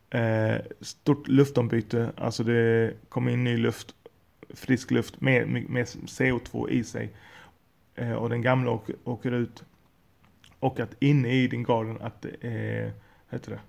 Eh, 0.09 0.55
stort 0.81 1.27
luftombyte, 1.27 2.11
alltså 2.17 2.43
det 2.43 2.93
kommer 3.09 3.31
in 3.31 3.43
ny 3.43 3.57
luft, 3.57 3.95
frisk 4.49 4.91
luft 4.91 5.21
med, 5.21 5.49
med 5.49 5.85
CO2 5.85 6.69
i 6.69 6.83
sig. 6.83 7.09
Eh, 7.95 8.13
och 8.13 8.29
den 8.29 8.41
gamla 8.41 8.71
åker, 8.71 8.95
åker, 9.03 9.31
ut. 9.31 9.63
Och 10.59 10.79
att 10.79 10.95
inne 10.99 11.33
i 11.33 11.47
din 11.47 11.63
garden 11.63 11.97
att 12.01 12.21
det 12.21 12.47
är, 12.47 12.91
heter 13.29 13.51
det? 13.51 13.59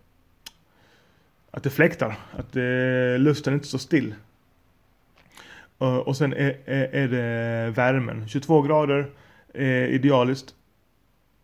Att 1.50 1.62
det 1.62 1.70
fläktar, 1.70 2.16
att 2.30 2.56
eh, 2.56 3.18
luften 3.18 3.54
inte 3.54 3.66
står 3.66 3.78
still. 3.78 4.14
Och 5.78 6.16
sen 6.16 6.32
är, 6.32 6.58
är, 6.64 6.94
är, 6.94 7.08
det 7.08 7.70
värmen, 7.70 8.28
22 8.28 8.62
grader 8.62 9.10
eh, 9.54 9.84
idealiskt. 9.84 10.54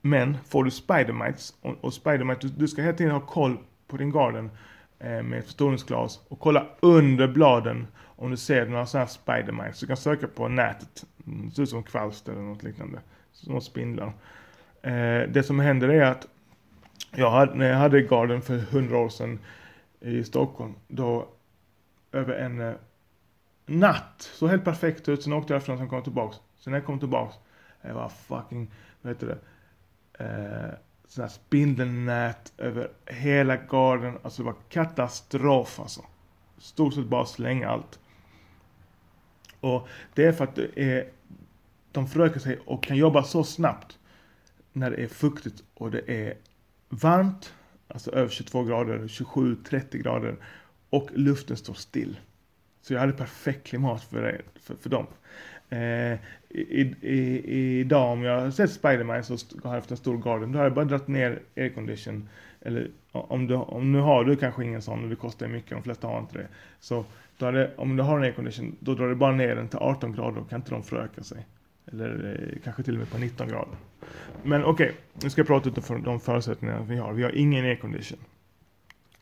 Men 0.01 0.37
får 0.49 0.65
du 0.65 0.71
spidermites, 0.71 1.55
och, 1.61 1.75
och 1.81 1.95
spidermites, 1.95 2.43
du, 2.43 2.49
du, 2.49 2.69
ska 2.69 2.83
hela 2.83 2.97
tiden 2.97 3.13
ha 3.13 3.21
koll 3.21 3.59
på 3.87 3.97
din 3.97 4.13
garden 4.13 4.51
eh, 4.99 5.23
med 5.23 5.39
ett 5.39 5.45
förstoringsglas 5.45 6.21
och 6.29 6.41
kolla 6.41 6.67
under 6.81 7.29
bladen 7.29 7.87
om 8.17 8.31
du 8.31 8.37
ser 8.37 8.67
några 8.67 8.87
sådana 8.87 9.05
här 9.05 9.13
spidermites. 9.13 9.81
Du 9.81 9.87
kan 9.87 9.97
söka 9.97 10.27
på 10.27 10.49
nätet, 10.49 11.05
mm, 11.27 11.49
det 11.49 11.55
ser 11.55 11.63
ut 11.63 11.69
som 11.69 11.83
kvalster 11.83 12.33
eller 12.33 12.43
något 12.43 12.63
liknande, 12.63 13.01
små 13.33 13.61
spindlar. 13.61 14.13
Eh, 14.83 15.29
det 15.29 15.47
som 15.47 15.61
händer 15.61 15.89
är 15.89 16.03
att 16.03 16.27
jag 17.15 17.31
hade, 17.31 17.55
när 17.55 17.69
jag 17.69 17.77
hade 17.77 18.03
garden 18.03 18.43
för 18.43 18.59
hundra 18.59 18.99
år 18.99 19.09
sedan 19.09 19.39
i 20.01 20.25
Stockholm, 20.25 20.75
då 20.89 21.29
över 22.13 22.35
en 22.35 22.61
eh, 22.61 22.75
natt, 23.67 24.31
så 24.35 24.47
helt 24.47 24.65
perfekt 24.65 25.09
ut, 25.09 25.23
sen 25.23 25.33
åkte 25.33 25.53
jag 25.53 25.59
efter 25.59 25.83
och 25.83 25.91
kom 25.91 26.03
tillbaks. 26.03 26.37
Sen 26.59 26.71
när 26.71 26.79
jag 26.79 26.87
kom 26.87 26.99
tillbaks, 26.99 27.35
det 27.83 27.93
var 27.93 28.09
fucking, 28.09 28.71
vad 29.03 29.13
heter 29.13 29.27
det, 29.27 29.39
eh, 30.25 30.79
sådana 31.07 31.29
här 31.29 31.35
spindelnät 31.35 32.53
över 32.59 32.91
hela 33.07 33.57
garden. 33.57 34.19
Alltså 34.23 34.43
det 34.43 34.47
var 34.47 34.57
katastrof 34.69 35.81
alltså. 35.81 36.05
Stort 36.59 36.95
sett 36.95 37.07
bara 37.07 37.27
slänga 37.27 37.69
allt. 37.69 37.99
Och 39.61 39.89
det 40.15 40.25
är 40.25 40.33
för 40.33 40.45
att 40.45 40.55
det 40.55 40.71
är, 40.75 41.09
de 41.93 42.09
förökar 42.09 42.41
sig 42.41 42.59
och 42.67 42.83
kan 42.83 42.97
jobba 42.97 43.23
så 43.23 43.45
snabbt 43.45 43.99
när 44.73 44.91
det 44.91 44.97
är 44.97 45.09
fuktigt 45.09 45.63
och 45.75 45.91
det 45.91 46.11
är 46.11 46.35
varmt, 46.89 47.55
alltså 47.89 48.11
över 48.11 48.29
22 48.29 48.65
grader, 48.65 48.99
27-30 48.99 49.97
grader 49.97 50.37
och 50.91 51.09
luften 51.13 51.57
står 51.57 51.75
still. 51.75 52.21
Så 52.83 52.93
jag 52.93 53.01
hade 53.01 53.13
perfekt 53.13 53.67
klimat 53.67 54.03
för, 54.03 54.23
det, 54.23 54.43
för, 54.61 54.75
för 54.75 54.91
dem. 54.91 55.07
Eh, 55.71 56.19
i, 56.49 56.95
i, 57.01 57.81
idag 57.81 58.13
om 58.13 58.23
jag 58.23 58.41
har 58.41 58.51
sett 58.51 58.71
Spiderman 58.71 59.25
så 59.25 59.37
har 59.65 59.75
haft 59.75 59.91
en 59.91 59.97
stor 59.97 60.19
garden, 60.19 60.53
då 60.53 60.59
har 60.59 60.65
jag 60.65 60.75
bara 60.75 60.85
dragit 60.85 61.09
ner 61.09 61.39
aircondition. 61.57 62.29
Eller 62.61 62.91
om 63.13 63.47
du, 63.47 63.55
om 63.55 63.93
nu 63.93 63.99
har 63.99 64.25
du 64.25 64.37
kanske 64.37 64.65
ingen 64.65 64.83
sån 64.83 65.05
och 65.05 65.11
det 65.11 65.17
kostar 65.17 65.49
mycket, 65.49 65.71
de 65.71 65.83
flesta 65.83 66.07
har 66.07 66.19
inte 66.19 66.39
det. 66.39 66.49
Så 66.81 67.05
då 67.39 67.51
det, 67.51 67.71
om 67.77 67.97
du 67.97 68.03
har 68.03 68.17
en 68.17 68.23
aircondition, 68.23 68.77
då 68.81 68.95
drar 68.95 69.09
du 69.09 69.15
bara 69.15 69.33
ner 69.33 69.57
den 69.57 69.69
till 69.69 69.79
18 69.79 70.13
grader 70.13 70.41
och 70.41 70.51
kan 70.51 70.61
inte 70.61 70.71
de 70.71 70.83
föröka 70.83 71.23
sig. 71.23 71.47
Eller 71.87 72.39
eh, 72.53 72.59
kanske 72.65 72.83
till 72.83 72.95
och 72.95 72.99
med 72.99 73.11
på 73.11 73.19
19 73.19 73.49
grader. 73.49 73.77
Men 74.43 74.65
okej, 74.65 74.87
okay, 74.87 74.97
nu 75.23 75.31
ska 75.31 75.41
jag 75.41 75.47
prata 75.47 75.69
utifrån 75.69 76.03
de 76.03 76.21
förutsättningar 76.21 76.83
vi 76.89 76.97
har. 76.97 77.13
Vi 77.13 77.23
har 77.23 77.31
ingen 77.31 77.65
aircondition. 77.65 78.19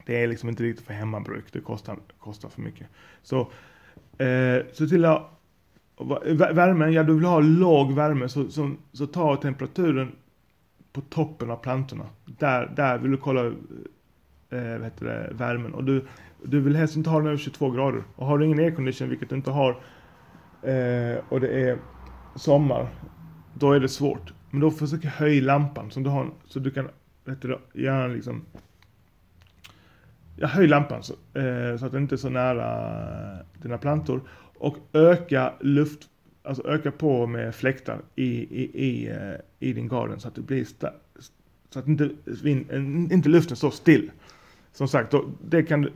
Det 0.06 0.22
är 0.22 0.26
liksom 0.26 0.48
inte 0.48 0.62
riktigt 0.62 0.86
för 0.86 0.94
hemmabruk, 0.94 1.44
det 1.52 1.60
kostar, 1.60 1.96
kostar 2.18 2.48
för 2.48 2.62
mycket. 2.62 2.86
Så 3.22 3.40
eh, 4.18 4.66
se 4.72 4.86
till 4.86 5.04
att 5.04 5.37
Värmen, 6.52 6.92
ja 6.92 7.02
du 7.02 7.14
vill 7.14 7.24
ha 7.24 7.40
låg 7.40 7.92
värme 7.92 8.28
så, 8.28 8.50
så, 8.50 8.74
så 8.92 9.06
ta 9.06 9.36
temperaturen 9.36 10.12
på 10.92 11.00
toppen 11.00 11.50
av 11.50 11.56
plantorna. 11.56 12.06
Där, 12.24 12.72
där 12.76 12.98
vill 12.98 13.10
du 13.10 13.16
kolla 13.16 13.46
eh, 13.46 13.52
vad 14.50 14.84
heter 14.84 15.04
det, 15.04 15.30
värmen. 15.34 15.74
Och 15.74 15.84
du, 15.84 16.06
du 16.42 16.60
vill 16.60 16.76
helst 16.76 16.96
inte 16.96 17.10
ha 17.10 17.18
den 17.18 17.26
över 17.26 17.36
22 17.36 17.70
grader. 17.70 18.02
Och 18.16 18.26
har 18.26 18.38
du 18.38 18.46
ingen 18.46 18.58
aircondition, 18.58 19.08
vilket 19.08 19.28
du 19.28 19.36
inte 19.36 19.50
har, 19.50 19.70
eh, 20.62 21.18
och 21.28 21.40
det 21.40 21.48
är 21.48 21.78
sommar, 22.34 22.88
då 23.54 23.72
är 23.72 23.80
det 23.80 23.88
svårt. 23.88 24.32
Men 24.50 24.60
då 24.60 24.70
försök 24.70 25.04
höja 25.04 25.42
lampan 25.42 25.90
så 25.90 26.00
du, 26.00 26.10
har, 26.10 26.30
så 26.46 26.58
du 26.58 26.70
kan 26.70 26.88
vet 27.24 27.42
du, 27.42 27.58
gärna 27.74 28.06
liksom 28.06 28.44
Ja, 30.40 30.46
höj 30.46 30.66
lampan 30.66 31.02
så, 31.02 31.14
eh, 31.34 31.76
så 31.76 31.86
att 31.86 31.92
den 31.92 32.02
inte 32.02 32.14
är 32.14 32.16
så 32.16 32.28
nära 32.28 33.38
eh, 33.38 33.62
dina 33.62 33.78
plantor 33.78 34.20
och 34.58 34.76
öka 34.92 35.52
luft, 35.60 36.08
alltså 36.42 36.68
öka 36.68 36.90
på 36.90 37.26
med 37.26 37.54
fläktar 37.54 38.00
i, 38.16 38.24
i, 38.62 38.86
i, 38.86 39.08
eh, 39.08 39.34
i 39.58 39.72
din 39.72 39.88
garden 39.88 40.20
så 40.20 40.28
att 40.28 40.34
det 40.34 40.40
blir 40.40 40.66
så 41.70 41.78
att 41.78 41.88
inte, 41.88 42.04
eh, 42.44 42.76
inte 43.12 43.28
luften 43.28 43.56
står 43.56 43.70
still. 43.70 44.10
Som 44.72 44.88
sagt, 44.88 45.10
då, 45.10 45.24
det 45.48 45.62
kan, 45.62 45.88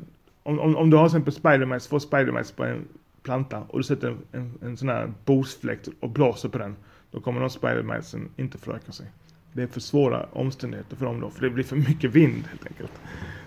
om, 0.43 0.61
om, 0.61 0.77
om 0.77 0.91
du 0.91 0.97
har 0.97 1.09
till 1.09 1.17
exempel 1.17 1.35
spidermice, 1.35 1.89
får 1.89 1.99
spidermice 1.99 2.55
på 2.55 2.65
en 2.65 2.85
planta 3.23 3.63
och 3.69 3.79
du 3.79 3.85
sätter 3.85 4.09
en, 4.09 4.19
en, 4.33 4.59
en 4.63 4.77
sån 4.77 4.89
här 4.89 5.13
bosfläkt 5.25 5.89
och 6.01 6.11
blåser 6.11 6.49
på 6.49 6.59
den, 6.59 6.77
då 7.11 7.21
kommer 7.21 7.41
de 7.41 7.51
spidermicen 7.51 8.29
inte 8.37 8.59
föröka 8.59 8.93
sig. 8.93 9.07
Det 9.53 9.63
är 9.63 9.67
för 9.67 9.81
svåra 9.81 10.27
omständigheter 10.33 10.97
för 10.97 11.07
dem 11.07 11.21
då, 11.21 11.31
för 11.31 11.43
det 11.43 11.51
blir 11.51 11.65
för 11.65 11.77
mycket 11.77 12.11
vind 12.11 12.47
helt 12.47 12.67
enkelt. 12.67 12.93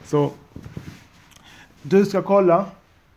Så 0.03 0.31
du 1.81 2.05
ska 2.05 2.21
kolla 2.21 2.65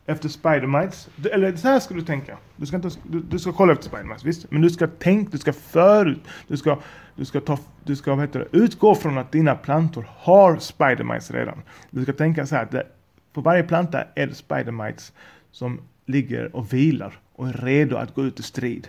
efter 0.08 0.28
Spidermites. 0.28 1.08
Eller 1.32 1.56
så 1.56 1.68
här 1.68 1.80
ska 1.80 1.94
du 1.94 2.02
tänka. 2.02 2.38
Du 2.56 2.66
ska, 2.66 2.76
inte, 2.76 2.90
du, 3.02 3.20
du 3.20 3.38
ska 3.38 3.52
kolla 3.52 3.72
efter 3.72 3.88
Spidermites, 3.88 4.24
visst. 4.24 4.50
Men 4.50 4.62
du 4.62 4.70
ska 4.70 4.86
tänka, 4.86 5.30
du 5.30 5.38
ska 5.38 5.52
förut, 5.52 6.20
du 6.46 6.56
ska, 6.56 6.78
du 7.16 7.24
ska, 7.24 7.40
ta, 7.40 7.58
du 7.84 7.96
ska 7.96 8.14
vad 8.14 8.20
heter 8.20 8.38
det, 8.38 8.58
utgå 8.58 8.94
från 8.94 9.18
att 9.18 9.32
dina 9.32 9.54
plantor 9.54 10.08
har 10.16 10.58
Spidermites 10.58 11.30
redan. 11.30 11.62
Du 11.90 12.02
ska 12.02 12.12
tänka 12.12 12.46
så 12.46 12.54
här 12.54 12.62
att 12.62 12.70
det, 12.70 12.86
på 13.32 13.40
varje 13.40 13.62
planta 13.62 14.04
är 14.14 14.26
det 14.26 14.34
Spidermites 14.34 15.12
som 15.50 15.80
ligger 16.06 16.56
och 16.56 16.72
vilar 16.72 17.18
och 17.32 17.48
är 17.48 17.52
redo 17.52 17.96
att 17.96 18.14
gå 18.14 18.24
ut 18.24 18.40
i 18.40 18.42
strid. 18.42 18.88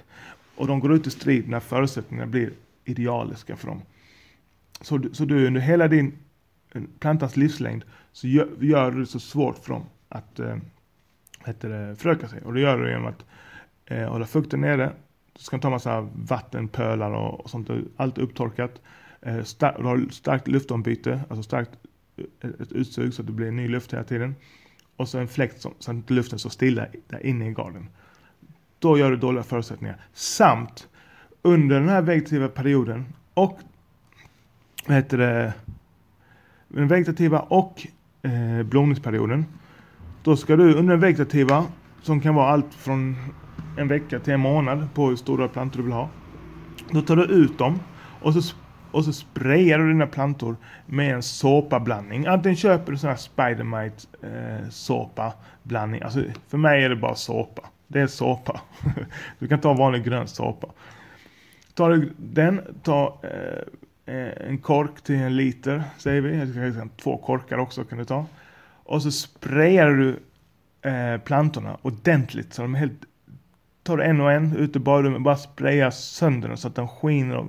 Och 0.55 0.67
de 0.67 0.79
går 0.79 0.93
ut 0.93 1.07
i 1.07 1.11
strid 1.11 1.49
när 1.49 1.59
förutsättningarna 1.59 2.27
blir 2.27 2.51
idealiska 2.89 3.55
för 3.55 3.67
dem. 3.67 3.81
Så, 4.81 5.01
så 5.11 5.25
du 5.25 5.47
under 5.47 5.61
hela 5.61 5.87
din 5.87 6.19
eh, 6.73 6.81
plantans 6.99 7.37
livslängd 7.37 7.83
så 8.11 8.27
gör, 8.27 8.47
gör 8.59 8.91
du 8.91 8.99
det 8.99 9.05
så 9.05 9.19
svårt 9.19 9.57
för 9.57 9.73
dem 9.73 9.85
att 10.09 10.39
äh, 10.39 10.57
heter 11.45 11.69
det, 11.69 11.95
föröka 11.95 12.27
sig. 12.27 12.41
Och 12.41 12.53
det 12.53 12.59
gör 12.59 12.77
du 12.77 12.89
genom 12.89 13.05
att 13.05 13.25
äh, 13.85 14.09
hålla 14.09 14.25
fukten 14.25 14.61
nere. 14.61 14.91
Du 15.33 15.43
ska 15.43 15.59
ta 15.59 15.69
massa 15.69 16.01
vattenpölar 16.15 17.11
och, 17.11 17.39
och 17.39 17.49
sånt. 17.49 17.69
Allt 17.97 18.17
upptorkat. 18.17 18.81
Äh, 19.21 19.43
star 19.43 19.75
du 19.77 19.83
har 19.83 20.09
starkt 20.11 20.47
luftombyte, 20.47 21.21
alltså 21.29 21.43
starkt 21.43 21.71
ett 22.41 22.71
utsug 22.71 23.13
så 23.13 23.21
att 23.21 23.27
det 23.27 23.33
blir 23.33 23.51
ny 23.51 23.67
luft 23.67 23.93
hela 23.93 24.03
tiden. 24.03 24.35
Och 24.95 25.09
så 25.09 25.17
en 25.17 25.27
fläkt 25.27 25.61
som, 25.61 25.73
så 25.79 25.91
att 25.91 25.95
inte 25.95 26.13
luften 26.13 26.39
står 26.39 26.49
stilla 26.49 26.87
där 27.07 27.25
inne 27.25 27.49
i 27.49 27.53
garden. 27.53 27.89
Då 28.79 28.97
gör 28.97 29.11
du 29.11 29.17
dåliga 29.17 29.43
förutsättningar. 29.43 30.05
Samt 30.13 30.87
under 31.41 31.79
den 31.79 31.89
här 31.89 32.01
vegetativa 32.01 32.47
perioden 32.47 33.05
och 33.33 33.59
vad 34.87 34.97
heter 34.97 35.17
det, 35.17 35.53
den 36.67 36.87
vegetativa 36.87 37.39
och 37.39 37.87
eh, 38.21 38.63
blomningsperioden 38.63 39.45
då 40.23 40.35
ska 40.35 40.55
du 40.55 40.73
under 40.73 40.93
den 40.93 40.99
vegetativa, 40.99 41.65
som 42.01 42.21
kan 42.21 42.35
vara 42.35 42.49
allt 42.49 42.73
från 42.73 43.15
en 43.77 43.87
vecka 43.87 44.19
till 44.19 44.33
en 44.33 44.39
månad 44.39 44.93
på 44.93 45.07
hur 45.07 45.15
stora 45.15 45.47
plantor 45.47 45.77
du 45.77 45.83
vill 45.83 45.93
ha. 45.93 46.09
Då 46.91 47.01
tar 47.01 47.15
du 47.15 47.23
ut 47.23 47.57
dem 47.57 47.79
och 48.21 48.33
så, 48.33 48.55
och 48.91 49.05
så 49.05 49.13
sprayar 49.13 49.79
du 49.79 49.87
dina 49.87 50.07
plantor 50.07 50.55
med 50.85 51.15
en 51.15 51.23
såpablandning. 51.23 52.25
Antingen 52.25 52.55
köper 52.55 52.91
du 52.91 52.97
sån 52.97 53.09
här 53.09 53.17
Spidermite 53.17 54.07
eh, 54.21 54.69
såpablandning. 54.69 56.01
Alltså 56.01 56.23
för 56.47 56.57
mig 56.57 56.83
är 56.83 56.89
det 56.89 56.95
bara 56.95 57.15
såpa. 57.15 57.61
Det 57.87 57.99
är 57.99 58.07
såpa. 58.07 58.61
du 59.39 59.47
kan 59.47 59.59
ta 59.59 59.73
vanlig 59.73 60.03
grön 60.03 60.27
såpa. 60.27 60.67
Tar 61.79 61.89
du 61.89 62.13
den, 62.17 62.61
ta 62.83 63.19
eh, 63.23 64.15
eh, 64.15 64.47
en 64.49 64.57
kork 64.57 65.01
till 65.01 65.15
en 65.15 65.35
liter 65.35 65.83
säger 65.97 66.21
vi. 66.21 66.89
Två 67.01 67.17
korkar 67.17 67.57
också 67.57 67.83
kan 67.83 67.97
du 67.97 68.05
ta. 68.05 68.25
Och 68.83 69.03
så 69.03 69.11
sprayar 69.11 69.89
du 69.89 70.19
eh, 70.89 71.21
plantorna 71.21 71.77
ordentligt 71.81 72.53
så 72.53 72.61
de 72.61 72.75
är 72.75 72.79
helt... 72.79 73.05
Tar 73.83 73.97
du 73.97 74.03
en 74.03 74.21
och 74.21 74.31
en 74.31 74.57
ut 74.57 74.75
i 74.75 74.79
badrummet, 74.79 75.21
bara 75.21 75.37
sprayar 75.37 75.91
sönder 75.91 76.47
dem 76.47 76.57
så 76.57 76.67
att 76.67 76.75
de 76.75 76.87
skiner 76.87 77.37
och 77.37 77.45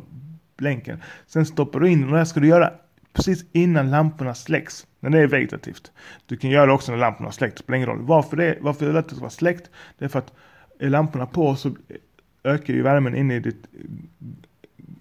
blänker. 0.56 1.04
Sen 1.26 1.46
stoppar 1.46 1.80
du 1.80 1.90
in 1.90 2.00
dem 2.00 2.08
och 2.08 2.12
det 2.12 2.18
här 2.18 2.24
ska 2.24 2.40
du 2.40 2.48
göra 2.48 2.72
precis 3.12 3.44
innan 3.52 3.90
lamporna 3.90 4.34
släcks. 4.34 4.86
När 5.00 5.10
det 5.10 5.18
är 5.18 5.26
vegetativt. 5.26 5.92
Du 6.26 6.36
kan 6.36 6.50
göra 6.50 6.66
det 6.66 6.72
också 6.72 6.92
när 6.92 6.98
lamporna 6.98 7.32
släcks, 7.32 7.54
det 7.54 7.62
spelar 7.62 7.76
ingen 7.76 7.88
roll. 7.88 8.02
Varför 8.02 8.36
det, 8.36 8.58
varför 8.60 8.80
det 8.80 8.86
vill 8.86 8.98
att 8.98 9.08
det 9.08 9.14
ska 9.14 9.20
vara 9.20 9.30
släckt? 9.30 9.70
Det 9.98 10.04
är 10.04 10.08
för 10.08 10.18
att 10.18 10.32
är 10.80 10.90
lamporna 10.90 11.26
på 11.26 11.56
så 11.56 11.70
ökar 12.44 12.74
ju 12.74 12.82
värmen 12.82 13.16
inne 13.16 13.34
i 13.34 13.40
ditt 13.40 13.66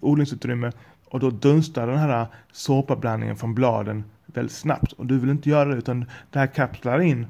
odlingsutrymme 0.00 0.72
och 1.04 1.20
då 1.20 1.30
dunstar 1.30 1.86
den 1.86 1.98
här 1.98 2.26
såpablandningen 2.52 3.36
från 3.36 3.54
bladen 3.54 4.04
väldigt 4.26 4.56
snabbt. 4.56 4.92
Och 4.92 5.06
du 5.06 5.18
vill 5.18 5.30
inte 5.30 5.50
göra 5.50 5.68
det 5.68 5.76
utan 5.76 6.04
det 6.30 6.38
här 6.38 6.46
kapslar 6.46 7.00
in 7.00 7.26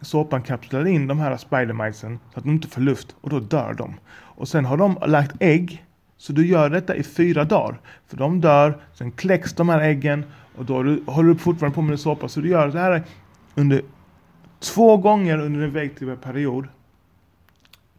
såpan 0.00 0.42
kapslar 0.42 0.86
in 0.86 1.06
de 1.06 1.18
här 1.18 1.36
spidermitesen 1.36 2.18
så 2.32 2.38
att 2.38 2.44
de 2.44 2.50
inte 2.50 2.68
får 2.68 2.80
luft 2.80 3.16
och 3.20 3.30
då 3.30 3.40
dör 3.40 3.74
de. 3.74 3.94
Och 4.10 4.48
sen 4.48 4.64
har 4.64 4.76
de 4.76 4.98
lagt 5.06 5.36
ägg 5.40 5.84
så 6.16 6.32
du 6.32 6.46
gör 6.46 6.70
detta 6.70 6.96
i 6.96 7.02
fyra 7.02 7.44
dagar. 7.44 7.80
För 8.06 8.16
de 8.16 8.40
dör, 8.40 8.78
sen 8.94 9.12
kläcks 9.12 9.52
de 9.52 9.68
här 9.68 9.80
äggen 9.80 10.24
och 10.56 10.64
då 10.64 10.82
du, 10.82 11.02
håller 11.06 11.28
du 11.28 11.38
fortfarande 11.38 11.74
på 11.74 11.82
med 11.82 11.90
din 11.90 11.98
såpa. 11.98 12.28
Så 12.28 12.40
du 12.40 12.48
gör 12.48 12.68
det 12.68 12.78
här 12.78 13.02
under 13.54 13.82
två 14.60 14.96
gånger 14.96 15.38
under 15.38 15.60
en 15.60 15.72
vegetativa 15.72 16.16
period. 16.16 16.68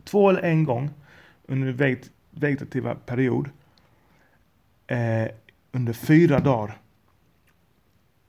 Två 0.03 0.29
eller 0.29 0.41
en 0.41 0.63
gång 0.63 0.89
under 1.47 1.71
veget 1.71 2.11
vegetativa 2.29 2.95
period. 2.95 3.49
Eh, 4.87 5.27
under 5.71 5.93
fyra 5.93 6.39
dagar. 6.39 6.77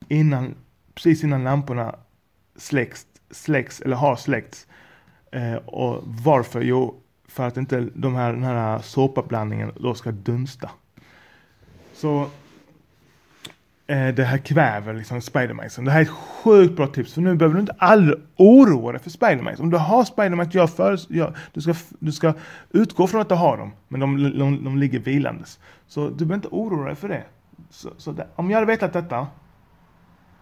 Innan, 0.09 0.55
precis 0.95 1.25
innan 1.25 1.45
lamporna 1.45 1.95
släcks, 2.57 3.07
släcks 3.31 3.81
eller 3.81 3.97
har 3.97 4.17
släckts. 4.17 4.67
Eh, 5.33 5.55
och 5.55 6.03
varför? 6.05 6.61
Jo, 6.61 7.01
för 7.29 7.47
att 7.47 7.57
inte 7.57 7.89
de 7.95 8.15
här, 8.15 8.33
den 8.33 8.43
här 8.43 8.79
såpablandningen 8.79 9.73
då 9.81 9.95
ska 9.95 10.11
dunsta. 10.11 10.71
Så 11.95 12.27
Eh, 13.91 14.15
det 14.15 14.25
här 14.25 14.39
kväver 14.39 14.95
liksom 14.95 15.21
Spidermajsen. 15.21 15.85
Det 15.85 15.91
här 15.91 16.01
är 16.01 16.05
ett 16.05 16.11
sjukt 16.11 16.77
bra 16.77 16.87
tips 16.87 17.15
för 17.15 17.21
nu 17.21 17.35
behöver 17.35 17.55
du 17.55 17.61
inte 17.61 17.75
aldrig 17.79 18.19
oroa 18.37 18.93
dig 18.93 19.01
för 19.01 19.11
Spidermajs. 19.11 19.61
Om 19.61 19.71
du 19.71 19.77
har 19.77 20.05
Spidermajs, 20.05 20.55
jag 20.55 20.71
för, 20.71 20.99
jag, 21.09 21.37
du, 21.53 21.61
ska, 21.61 21.75
du 21.99 22.13
ska 22.13 22.35
utgå 22.71 23.07
från 23.07 23.21
att 23.21 23.29
du 23.29 23.35
har 23.35 23.57
dem, 23.57 23.73
men 23.89 24.01
de, 24.01 24.39
de, 24.39 24.65
de 24.65 24.79
ligger 24.79 24.99
vilandes. 24.99 25.59
Så 25.87 26.09
du 26.09 26.15
behöver 26.15 26.35
inte 26.35 26.49
oroa 26.49 26.87
dig 26.87 26.95
för 26.95 27.09
det. 27.09 27.25
Så, 27.71 27.91
så 27.97 28.13
det, 28.13 28.27
om 28.35 28.51
jag 28.51 28.57
hade 28.57 28.67
vetat 28.67 28.93
detta, 28.93 29.27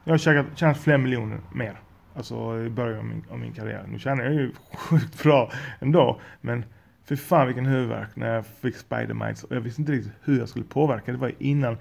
jag 0.04 0.12
har 0.12 0.18
tjänat, 0.18 0.46
tjänat 0.54 0.78
flera 0.78 0.98
miljoner 0.98 1.40
mer. 1.54 1.80
Alltså 2.16 2.60
i 2.60 2.70
början 2.70 2.98
av 2.98 3.04
min, 3.04 3.24
av 3.30 3.38
min 3.38 3.52
karriär. 3.52 3.84
Nu 3.88 3.98
tjänar 3.98 4.24
jag 4.24 4.34
ju 4.34 4.52
sjukt 4.74 5.22
bra 5.22 5.50
ändå. 5.80 6.20
Men 6.40 6.64
för 7.04 7.16
fan 7.16 7.46
vilken 7.46 7.66
huvudvärk 7.66 8.16
när 8.16 8.34
jag 8.34 8.46
fick 8.46 8.76
Spidermites. 8.76 9.44
Och 9.44 9.56
jag 9.56 9.60
visste 9.60 9.80
inte 9.82 9.92
riktigt 9.92 10.12
hur 10.24 10.38
jag 10.38 10.48
skulle 10.48 10.64
påverka. 10.64 11.12
Det 11.12 11.18
var 11.18 11.32
innan 11.38 11.78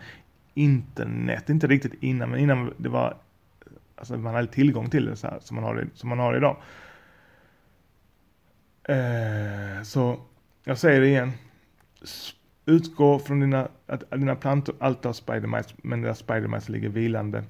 internet. 0.55 1.49
Inte 1.49 1.67
riktigt 1.67 1.93
innan, 2.03 2.29
men 2.29 2.39
innan 2.39 2.73
det 2.77 2.89
var 2.89 3.17
Alltså 3.95 4.17
man 4.17 4.35
hade 4.35 4.47
tillgång 4.47 4.89
till 4.89 5.05
det 5.05 5.15
så 5.15 5.27
här, 5.27 5.39
som 5.39 5.55
man 5.55 5.63
har, 5.63 5.87
som 5.93 6.09
man 6.09 6.19
har 6.19 6.37
idag. 6.37 6.57
Eh, 8.83 9.83
så 9.83 10.19
jag 10.63 10.77
säger 10.77 11.01
det 11.01 11.07
igen. 11.07 11.31
Utgå 12.65 13.19
från 13.19 13.39
dina, 13.39 13.67
att 13.85 14.11
dina 14.11 14.35
plantor 14.35 14.75
alltid 14.79 15.05
har 15.05 15.13
spidermice, 15.13 15.75
men 15.77 16.01
deras 16.01 16.19
spidermice 16.19 16.71
ligger 16.71 16.89
vilande. 16.89 17.43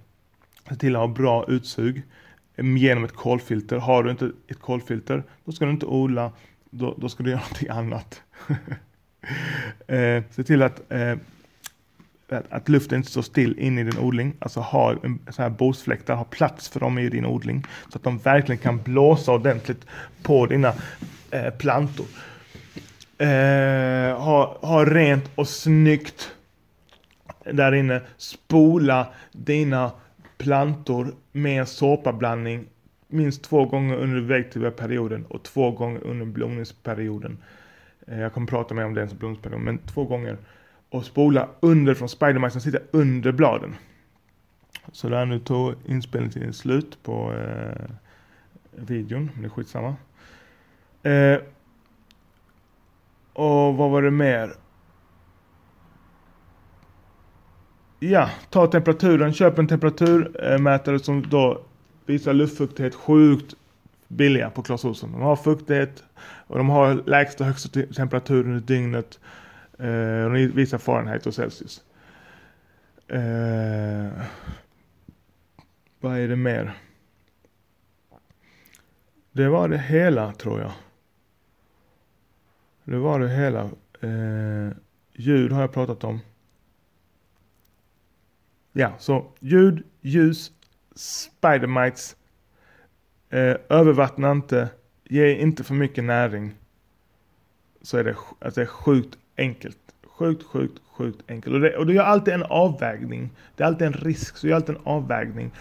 Se 0.70 0.76
till 0.76 0.96
att 0.96 1.00
ha 1.00 1.08
bra 1.08 1.46
utsug 1.48 2.02
eh, 2.56 2.78
genom 2.78 3.04
ett 3.04 3.16
kolfilter. 3.16 3.78
Har 3.78 4.04
du 4.04 4.12
inte 4.12 4.32
ett 4.48 4.60
kolfilter, 4.60 5.24
då 5.46 5.52
ska 5.52 5.66
du 5.66 5.72
inte 5.72 5.86
odla, 5.86 6.32
då, 6.70 6.96
då 6.98 7.10
ska 7.10 7.24
du 7.24 7.30
göra 7.30 7.42
någonting 7.42 7.70
annat. 7.70 8.22
eh, 9.88 10.24
se 10.30 10.44
till 10.44 10.62
att, 10.62 10.92
eh, 10.92 11.16
att, 12.30 12.70
luften 12.70 12.98
inte 12.98 13.12
står 13.12 13.22
still 13.22 13.60
in 13.60 13.80
i 13.80 13.84
din 13.84 14.00
odling. 14.00 14.34
Alltså 14.40 14.60
ha 14.60 14.92
en 14.92 15.20
sån 15.30 15.44
här 15.44 15.50
bosfläktar, 15.50 16.16
ha 16.16 16.24
plats 16.24 16.70
för 16.70 16.80
dem 16.80 16.98
i 16.98 17.10
din 17.10 17.26
odling. 17.26 17.66
Så 17.92 17.98
att 17.98 18.04
de 18.04 18.18
verkligen 18.18 18.60
kan 18.60 18.82
blåsa 18.82 19.32
ordentligt 19.32 19.86
på 20.24 20.46
dina 20.46 20.74
eh, 21.32 21.50
plantor. 21.50 22.06
Eh, 23.18 24.18
ha, 24.18 24.58
ha 24.62 24.86
rent 24.86 25.32
och 25.36 25.48
snyggt 25.48 26.32
där 27.44 27.76
inne. 27.76 28.02
Spola 28.18 29.08
dina 29.32 29.92
plantor 30.38 31.14
med 31.32 31.60
en 31.60 31.66
såpablandning 31.66 32.66
minst 33.08 33.44
två 33.44 33.66
gånger 33.66 33.96
under 33.96 34.22
vegetativa 34.22 34.72
perioden 34.72 35.26
och 35.26 35.44
två 35.44 35.72
gånger 35.72 36.04
under 36.04 36.26
blomningsperioden. 36.26 37.38
Eh, 38.08 38.20
jag 38.20 38.34
kommer 38.34 38.48
prata 38.48 38.74
mer 38.74 38.86
om 38.86 38.94
det 38.94 39.08
som 39.08 39.18
blomningsperioden, 39.18 39.66
men 39.66 39.78
två 39.78 40.04
gånger. 40.04 40.38
Och 40.90 41.06
spola 41.06 41.50
under 41.60 41.94
från 41.94 42.10
Spiderman 42.10 42.52
som 42.52 42.62
sitter 42.62 42.82
under 42.92 43.32
bladen. 43.32 43.76
Så 44.92 45.10
där 45.10 45.26
nu 45.26 45.40
tog 45.40 45.74
inspelningstiden 45.86 46.54
slut 46.54 47.04
på 47.04 47.34
eh, 47.34 47.90
videon, 48.72 49.30
men 49.34 49.42
det 49.42 49.48
är 49.48 49.50
skitsamma. 49.50 49.96
Eh, 51.04 51.40
och 53.34 53.78
vad 53.78 53.92
var 53.92 54.02
det 54.02 54.12
mer? 54.12 54.54
Ja, 58.00 58.30
ta 58.50 58.68
temperaturen, 58.68 59.34
köp 59.34 59.60
en 59.60 59.68
temperaturmätare 59.68 60.96
eh, 60.96 61.02
som 61.02 61.30
då 61.30 61.62
visar 62.06 62.34
luftfuktighet 62.34 62.96
sjukt 62.96 63.56
billiga 64.08 64.50
på 64.50 64.62
Clas 64.62 64.86
Ohlson. 64.86 65.12
De 65.12 65.22
har 65.22 65.36
fuktighet 65.36 66.04
och 66.48 66.58
de 66.58 66.70
har 66.70 67.04
lägsta 67.06 67.44
och 67.44 67.48
högsta 67.48 67.82
temperatur 67.82 68.44
under 68.44 68.60
dygnet. 68.60 69.20
Eh, 69.80 70.26
och 70.26 70.34
de 70.34 70.48
visar 70.48 70.78
Fahrenheit 70.78 71.26
och 71.26 71.34
Celsius. 71.34 71.84
Eh, 73.08 74.26
vad 76.00 76.18
är 76.20 76.28
det 76.28 76.36
mer? 76.36 76.78
Det 79.32 79.50
var 79.50 79.70
det 79.70 79.78
hela 79.78 80.34
tror 80.34 80.62
jag. 80.62 80.72
Det 82.84 82.98
var 82.98 83.20
det 83.20 83.30
hela. 83.30 83.62
Eh, 84.02 84.78
ljud 85.14 85.52
har 85.52 85.62
jag 85.62 85.74
pratat 85.74 86.04
om. 86.04 86.20
Ja, 88.72 88.94
så 89.00 89.32
ljud, 89.40 89.84
ljus, 90.02 90.52
spidermites. 90.96 92.16
Eh, 93.30 93.56
övervattna 93.70 94.32
inte. 94.32 94.70
Ge 95.04 95.36
inte 95.36 95.64
för 95.64 95.74
mycket 95.74 96.04
näring. 96.04 96.56
Så 97.82 97.98
är 97.98 98.04
det, 98.04 98.16
alltså 98.40 98.60
det 98.60 98.66
är 98.66 98.66
sjukt 98.66 99.18
enkelt. 99.38 99.78
Sjukt, 100.04 100.44
sjukt, 100.44 100.82
sjukt 100.92 101.24
enkelt. 101.28 101.56
Och, 101.56 101.62
det, 101.62 101.78
och 101.78 101.86
du 101.86 101.94
gör 101.94 102.04
alltid 102.04 102.34
en 102.34 102.44
avvägning. 102.44 103.30
Det 103.56 103.64
är 103.64 103.68
alltid 103.68 103.88
en 103.88 103.94
risk, 103.94 104.38
så 104.38 104.48
gör 104.48 104.56
alltid 104.56 104.76
en 104.76 104.82
avvägning. 104.84 105.52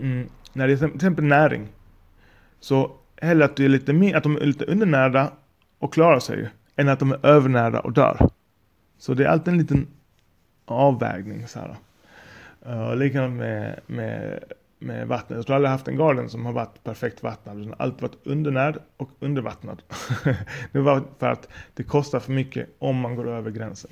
Mm, 0.00 0.28
när 0.52 0.66
det 0.66 0.72
är 0.72 0.76
till 0.76 0.94
exempel 0.94 1.24
näring. 1.24 1.68
Så 2.60 2.92
hellre 3.16 3.44
att, 3.44 3.56
du 3.56 3.64
är 3.64 3.68
lite 3.68 3.92
mer, 3.92 4.16
att 4.16 4.22
de 4.22 4.36
är 4.36 4.40
lite 4.40 4.64
undernärda 4.64 5.32
och 5.78 5.92
klarar 5.92 6.20
sig, 6.20 6.50
än 6.76 6.88
att 6.88 6.98
de 6.98 7.12
är 7.12 7.26
övernärda 7.26 7.80
och 7.80 7.92
dör. 7.92 8.30
Så 8.98 9.14
det 9.14 9.24
är 9.24 9.28
alltid 9.28 9.52
en 9.52 9.58
liten 9.58 9.86
avvägning. 10.64 11.46
Så 11.48 11.58
här. 11.58 11.76
Uh, 12.66 12.96
likadant 12.96 13.34
med, 13.34 13.80
med, 13.86 14.44
med 14.82 15.08
vattnet. 15.08 15.36
Jag 15.36 15.46
tror 15.46 15.56
aldrig 15.56 15.70
haft 15.70 15.88
en 15.88 15.96
garden 15.96 16.28
som 16.28 16.46
har 16.46 16.52
varit 16.52 16.84
perfekt 16.84 17.22
vattnad. 17.22 17.56
Den 17.56 17.68
har 17.68 17.76
alltid 17.78 18.02
varit 18.02 18.26
undernärd 18.26 18.78
och 18.96 19.10
undervattnad. 19.20 19.82
det 20.72 20.80
var 20.80 21.02
för 21.18 21.26
att 21.26 21.48
det 21.74 21.82
kostar 21.82 22.20
för 22.20 22.32
mycket 22.32 22.68
om 22.78 22.96
man 22.96 23.16
går 23.16 23.28
över 23.28 23.50
gränsen. 23.50 23.90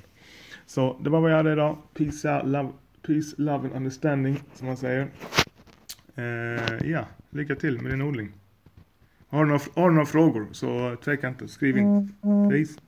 Så 0.67 0.97
det 1.01 1.11
var 1.11 1.21
vad 1.21 1.31
jag 1.31 1.37
hade 1.37 1.53
idag. 1.53 1.77
Peace, 1.95 2.43
love, 2.45 2.69
peace, 3.07 3.35
love 3.39 3.69
and 3.69 3.73
understanding 3.73 4.41
som 4.55 4.67
man 4.67 4.77
säger. 4.77 5.11
Uh, 6.19 6.91
ja, 6.91 7.05
lycka 7.31 7.55
till 7.55 7.83
med 7.83 7.93
din 7.93 8.03
odling. 8.03 8.33
Har 9.29 9.45
du 9.45 9.51
några, 9.51 9.63
har 9.75 9.89
du 9.89 9.95
några 9.95 10.07
frågor 10.07 10.49
så 10.53 10.97
tveka 11.05 11.29
inte, 11.29 11.49
skriv 11.49 11.77
in. 11.79 12.15
Peace. 12.51 12.81